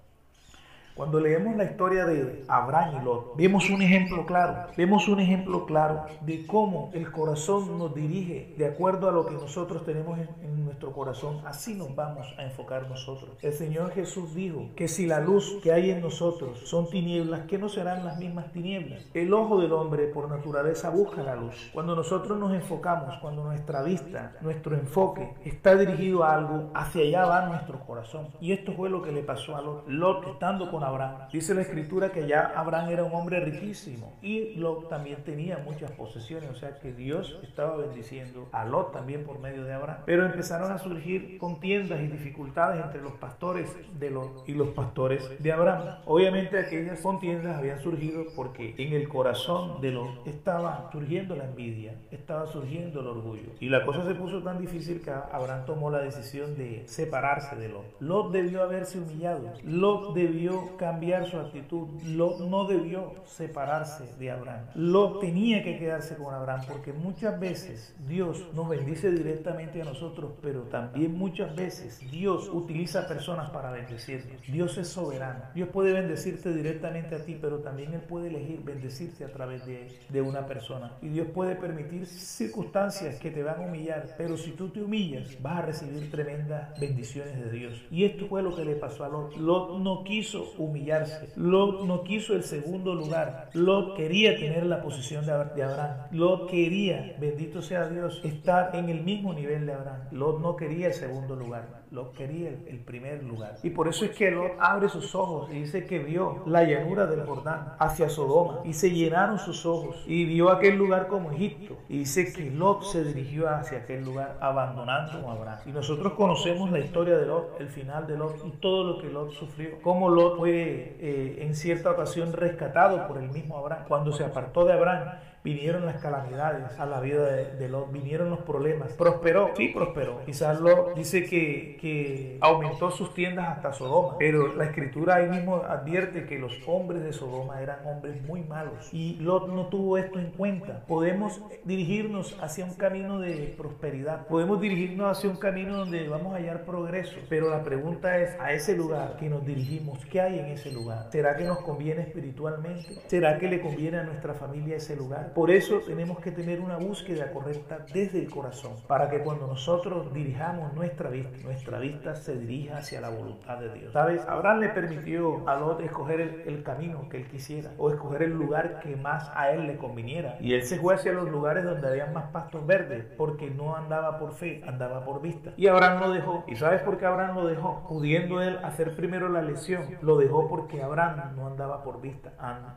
Cuando 0.95 1.21
leemos 1.21 1.57
la 1.57 1.65
historia 1.65 2.05
de 2.05 2.45
Abraham 2.49 3.01
y 3.01 3.05
Lot, 3.05 3.37
vemos 3.37 3.71
un 3.71 3.81
ejemplo 3.81 4.27
claro, 4.27 4.67
vemos 4.77 5.09
un 5.09 5.21
ejemplo 5.21 5.65
claro 5.65 6.05
de 6.23 6.47
cómo 6.47 6.91
el 6.93 7.11
corazón 7.11 7.79
nos 7.79 7.95
dirige 7.95 8.55
de 8.59 8.67
acuerdo 8.67 9.09
a 9.09 9.13
lo 9.13 9.25
que 9.25 9.35
nosotros 9.35 9.85
tenemos 9.85 10.19
en, 10.19 10.51
nuestro 10.61 10.93
corazón, 10.93 11.41
así 11.47 11.75
nos 11.75 11.95
vamos 11.97 12.27
a 12.39 12.45
enfocar 12.45 12.89
nosotros. 12.89 13.31
El 13.43 13.53
Señor 13.53 13.91
Jesús 13.91 14.35
dijo 14.35 14.69
que 14.77 14.89
si 14.89 15.07
la 15.07 15.21
luz 15.21 15.59
que 15.63 15.73
hay 15.73 15.91
en 15.91 16.01
nosotros 16.01 16.61
son 16.61 16.89
tinieblas, 16.89 17.43
¿qué 17.49 17.59
no 17.59 17.69
serán 17.69 18.05
las 18.05 18.19
mismas 18.19 18.53
tinieblas? 18.53 19.05
El 19.13 19.35
ojo 19.35 19.61
del 19.61 19.73
hombre 19.73 20.07
por 20.07 20.29
naturaleza 20.29 20.91
busca 20.91 21.23
la 21.23 21.35
luz. 21.35 21.71
Cuando 21.73 21.97
nosotros 21.97 22.39
nos 22.39 22.53
enfocamos, 22.55 23.17
cuando 23.21 23.45
nuestra 23.45 23.83
vista, 23.83 24.37
nuestro 24.41 24.77
enfoque 24.77 25.35
está 25.45 25.75
dirigido 25.75 26.23
a 26.25 26.35
algo, 26.35 26.71
hacia 26.75 27.03
allá 27.03 27.27
va 27.27 27.47
nuestro 27.47 27.81
corazón. 27.81 28.29
Y 28.41 28.53
esto 28.53 28.73
fue 28.73 28.91
lo 28.91 29.03
que 29.03 29.13
le 29.13 29.23
pasó 29.23 29.57
a 29.57 29.63
Lot. 29.63 29.89
Lot 29.89 30.27
estando 30.29 30.71
con 30.71 30.80
Abraham. 30.89 31.29
Dice 31.33 31.55
la 31.55 31.63
escritura 31.63 32.11
que 32.11 32.27
ya 32.27 32.53
Abraham 32.57 32.91
era 32.91 33.05
un 33.05 33.15
hombre 33.15 33.41
riquísimo 33.41 34.13
y 34.23 34.55
Lot 34.57 34.89
también 34.89 35.23
tenía 35.25 35.59
muchas 35.59 35.91
posesiones, 35.93 36.51
o 36.51 36.55
sea 36.55 36.79
que 36.79 36.93
Dios 36.93 37.39
estaba 37.43 37.77
bendiciendo 37.77 38.49
a 38.53 38.65
Lot 38.65 38.93
también 38.93 39.25
por 39.25 39.39
medio 39.39 39.65
de 39.65 39.73
Abraham. 39.73 40.03
Pero 40.07 40.27
empezaron 40.27 40.73
a 40.73 40.79
surgir 40.79 41.39
contiendas 41.39 42.01
y 42.01 42.07
dificultades 42.07 42.85
entre 42.85 43.03
los 43.03 43.13
pastores 43.13 43.75
de 43.99 44.11
Lot 44.11 44.49
y 44.49 44.55
los 44.55 44.69
pastores 44.69 45.43
de 45.43 45.53
Abraham. 45.53 46.01
Obviamente 46.07 46.59
aquellas 46.59 47.01
contiendas 47.01 47.57
habían 47.57 47.81
surgido 47.81 48.25
porque 48.35 48.75
en 48.79 48.93
el 48.93 49.09
corazón 49.09 49.81
de 49.81 49.91
Lot 49.93 50.27
estaba 50.27 50.89
surgiendo 50.93 51.37
la 51.37 51.45
envidia, 51.45 51.95
estaba 52.11 52.47
surgiendo 52.47 53.01
el 53.01 53.07
orgullo. 53.07 53.51
Y 53.61 53.69
la 53.69 53.85
cosa 53.85 54.05
se 54.07 54.15
puso 54.15 54.43
tan 54.43 54.61
difícil 54.61 55.01
que 55.01 55.11
Abraham 55.11 55.65
tomó 55.67 55.91
la 55.91 55.99
decisión 55.99 56.57
de 56.57 56.83
separarse 56.87 57.57
de 57.57 57.69
Lot. 57.69 58.01
Lot 58.01 58.33
debió 58.33 58.63
haberse 58.63 58.99
humillado. 58.99 59.53
Lot 59.65 60.15
debió 60.15 60.70
cambiar 60.77 61.27
su 61.27 61.39
actitud. 61.39 61.89
Lot 62.05 62.41
no 62.41 62.65
debió 62.65 63.15
separarse 63.25 64.05
de 64.19 64.31
Abraham. 64.31 64.67
Lot 64.75 65.21
tenía 65.21 65.63
que 65.63 65.79
quedarse 65.79 66.17
con 66.17 66.35
Abraham 66.35 66.63
porque 66.69 66.93
muchas 66.93 67.39
veces 67.39 67.95
Dios 68.07 68.47
nos 68.55 68.69
bendice 68.69 69.11
directamente 69.11 69.83
a 69.83 69.85
nosotros, 69.85 70.33
pero 70.43 70.63
también 70.63 71.17
muchas 71.17 71.55
veces 71.55 72.01
Dios 72.11 72.49
utiliza 72.53 73.07
personas 73.07 73.51
para 73.51 73.71
bendecirnos. 73.71 74.41
Dios 74.47 74.77
es 74.79 74.89
soberano. 74.89 75.45
Dios 75.55 75.69
puede 75.69 75.93
bendecirte 75.93 76.53
directamente 76.53 77.15
a 77.15 77.25
ti, 77.25 77.39
pero 77.41 77.59
también 77.59 77.95
Él 77.95 78.01
puede 78.01 78.29
elegir 78.29 78.63
bendecirte 78.63 79.25
a 79.25 79.33
través 79.33 79.65
de, 79.67 79.99
de 80.09 80.23
una 80.23 80.47
persona. 80.47 80.93
Y 81.03 81.09
Dios 81.09 81.29
puede 81.33 81.57
permitir 81.57 82.07
circunstancias 82.07 83.19
que 83.19 83.31
te 83.31 83.43
van 83.43 83.61
a 83.61 83.67
humillar, 83.67 84.15
pero 84.17 84.37
si 84.37 84.53
tú 84.53 84.69
te 84.69 84.83
humillas, 84.83 85.41
vas 85.43 85.59
a 85.59 85.63
recibir 85.63 86.11
tremendas 86.11 86.79
bendiciones 86.79 87.39
de 87.39 87.51
Dios. 87.51 87.83
Y 87.91 88.05
esto 88.05 88.27
fue 88.27 88.43
lo 88.43 88.55
que 88.55 88.65
le 88.65 88.77
pasó 88.77 89.05
a 89.05 89.09
Lot. 89.09 89.37
Lot 89.37 89.79
no 89.79 90.05
quiso 90.05 90.45
humillarse. 90.65 91.33
Lot 91.37 91.85
no 91.87 92.03
quiso 92.03 92.35
el 92.35 92.43
segundo 92.43 92.95
lugar. 92.95 93.51
Lot 93.55 93.97
quería 93.97 94.37
tener 94.37 94.67
la 94.67 94.83
posición 94.83 95.27
de 95.27 95.33
Abraham. 95.33 96.09
Lot 96.13 96.51
quería, 96.51 97.17
bendito 97.19 97.63
sea 97.63 97.89
Dios, 97.89 98.21
estar 98.25 98.75
en 98.75 98.89
el 98.89 99.03
mismo 99.03 99.33
nivel 99.33 99.67
de 99.67 99.73
Abraham. 99.73 100.03
Lot 100.13 100.41
no 100.41 100.57
quería 100.57 100.89
el 100.89 100.95
segundo 100.95 101.37
lugar. 101.37 101.80
Lot 101.91 102.15
quería 102.17 102.51
el, 102.51 102.79
primer 102.79 103.23
lugar. 103.25 103.57
Y 103.65 103.71
por 103.71 103.89
eso 103.89 104.05
es 104.05 104.13
que 104.13 104.31
Lot 104.31 104.53
abre 104.61 104.89
sus 104.89 105.15
ojos 105.15 105.51
y 105.51 105.61
dice 105.61 105.87
que 105.87 105.99
vio 105.99 106.43
la 106.47 106.63
llanura 106.63 107.07
del 107.07 107.25
Jordán 107.27 107.75
hacia 107.79 108.09
Sodoma 108.09 108.61
y 108.65 108.75
se 108.75 108.91
llenaron 108.91 109.39
sus 109.39 109.67
ojos 109.67 110.05
y 110.07 110.25
vio 110.25 110.51
aquel 110.51 110.77
lugar 110.77 111.09
como 111.09 111.33
Egipto. 111.33 111.77
Y 111.89 111.99
dice 111.99 112.33
que 112.33 112.51
Lot 112.51 112.85
se 112.85 113.03
dirigió 113.03 113.49
hacia 113.49 113.79
aquel 113.79 114.05
lugar 114.05 114.39
abandonando 114.41 115.29
a 115.29 115.33
Abraham. 115.33 115.59
Y 115.67 115.71
nosotros 115.71 116.13
conocemos 116.13 116.71
la 116.71 116.79
historia 116.79 117.17
de 117.17 117.27
Lot, 117.27 117.61
el 117.61 117.69
final 117.69 118.07
de 118.07 118.17
Lot 118.17 118.37
y 118.47 118.51
todo 118.53 118.85
lo 118.85 118.99
que 118.99 119.09
Lot 119.09 119.33
sufrió. 119.33 119.81
Cómo 119.83 120.09
Lot 120.09 120.39
fue 120.39 120.97
eh, 121.01 121.39
en 121.41 121.55
cierta 121.57 121.91
ocasión 121.91 122.33
rescatado 122.33 123.09
por 123.09 123.19
el 123.19 123.31
mismo 123.31 123.59
Abraham. 123.59 123.85
Cuando 123.89 124.13
se 124.13 124.25
apartó 124.25 124.65
de 124.65 124.75
Abraham, 124.75 125.09
vinieron 125.43 125.87
las 125.87 126.01
calamidades 126.01 126.79
a 126.79 126.87
la 126.87 127.01
vida 127.01 127.25
de, 127.25 127.69
Lot, 127.69 127.93
vinieron 127.93 128.31
los 128.31 128.41
problemas. 128.41 128.93
Prosperó, 128.93 129.53
sí 129.57 129.69
prosperó. 129.69 130.23
Quizás 130.27 130.61
Lot 130.61 130.95
dice 130.95 131.25
que, 131.25 131.79
que 131.81 132.39
aumentó 132.41 132.91
sus 132.91 133.15
tiendas 133.15 133.49
hasta 133.49 133.73
Sodoma, 133.73 134.17
pero 134.19 134.55
la 134.55 134.65
escritura 134.65 135.17
ahí 135.17 135.29
mismo 135.29 135.57
advierte 135.57 136.27
que 136.27 136.39
los 136.39 136.53
hombres 136.67 137.03
de 137.03 137.13
Sodoma 137.13 137.61
eran 137.61 137.87
hombres 137.87 138.23
muy 138.23 138.43
malos 138.43 138.93
y 138.93 139.17
Lot 139.17 139.49
no 139.49 139.67
tuvo 139.67 139.99
esto 139.99 140.19
en 140.19 140.31
cuenta. 140.33 140.85
Podemos 140.87 141.41
dirigirnos 141.65 142.37
hacia 142.41 142.65
un 142.65 142.75
camino 142.75 143.19
de 143.19 143.55
prosperidad, 143.57 144.27
podemos 144.27 144.61
dirigirnos 144.61 145.17
hacia 145.17 145.31
un 145.31 145.37
camino 145.37 145.77
donde 145.77 146.09
vamos 146.09 146.35
a 146.35 146.37
hallar 146.37 146.65
progreso, 146.65 147.17
pero 147.29 147.51
la 147.51 147.63
pregunta 147.63 148.19
es, 148.19 148.39
a 148.41 148.53
ese 148.53 148.77
lugar 148.77 149.17
que 149.19 149.29
nos 149.29 149.45
dirigimos, 149.45 150.05
¿qué 150.07 150.21
hay 150.21 150.39
en 150.39 150.47
ese 150.47 150.73
lugar? 150.73 151.09
¿Será 151.11 151.37
que 151.37 151.45
nos 151.45 151.61
conviene 151.61 152.03
espiritualmente? 152.03 153.01
¿Será 153.07 153.39
que 153.39 153.49
le 153.49 153.61
conviene 153.61 153.99
a 153.99 154.03
nuestra 154.03 154.35
familia 154.35 154.77
ese 154.77 154.97
lugar? 154.97 155.30
Por 155.35 155.51
eso 155.51 155.81
tenemos 155.87 156.19
que 156.21 156.31
tener 156.31 156.61
una 156.61 156.77
búsqueda 156.77 157.31
correcta 157.33 157.79
desde 157.93 158.19
el 158.19 158.31
corazón, 158.31 158.75
para 158.87 159.09
que 159.09 159.21
cuando 159.21 159.47
nosotros 159.47 160.13
dirijamos 160.13 160.73
nuestra 160.75 161.11
vista, 161.11 161.37
nuestra 161.45 161.79
vista 161.79 162.15
se 162.15 162.37
dirija 162.37 162.79
hacia 162.79 163.01
la 163.01 163.11
voluntad 163.11 163.59
de 163.59 163.73
Dios. 163.73 163.93
¿Sabes? 163.93 164.23
Abraham 164.29 164.61
le 164.61 164.69
permitió 164.71 165.49
a 165.49 165.57
Lot 165.57 165.81
escoger 165.81 166.21
el, 166.21 166.63
camino 166.63 167.09
que 167.09 167.17
él 167.17 167.27
quisiera 167.27 167.71
o 167.79 167.91
escoger 167.91 168.23
el 168.25 168.33
lugar 168.33 168.81
que 168.81 168.95
más 168.97 169.31
a 169.35 169.51
él 169.51 169.67
le 169.67 169.77
conviniera. 169.79 170.37
Y 170.41 170.53
él 170.53 170.63
se 170.63 170.79
fue 170.79 170.95
hacia 170.95 171.13
los 171.13 171.29
lugares 171.31 171.65
donde 171.65 171.89
había 171.89 172.07
más 172.07 172.31
pastos 172.33 172.67
verdes, 172.67 173.07
porque 173.17 173.51
no 173.51 173.77
andaba 173.77 174.19
por 174.19 174.33
fe, 174.33 174.63
andaba 174.67 175.05
por 175.05 175.23
vista. 175.23 175.53
Y 175.57 175.69
Abraham 175.69 176.01
lo 176.01 176.11
dejó. 176.13 176.45
¿Y 176.47 176.57
sabes 176.57 176.83
por 176.83 176.99
qué 176.99 177.07
Abraham 177.07 177.37
lo 177.37 177.47
dejó? 177.47 177.87
Pudiendo 177.89 178.43
él 178.43 178.59
hacer 178.63 178.95
primero 178.95 179.29
la 179.29 179.43
lesión, 179.43 179.85
lo 180.03 180.17
dejó 180.17 180.49
porque 180.49 180.83
Abraham 180.83 181.37
no 181.37 181.47
andaba 181.47 181.83
por 181.83 182.01
vista, 182.01 182.33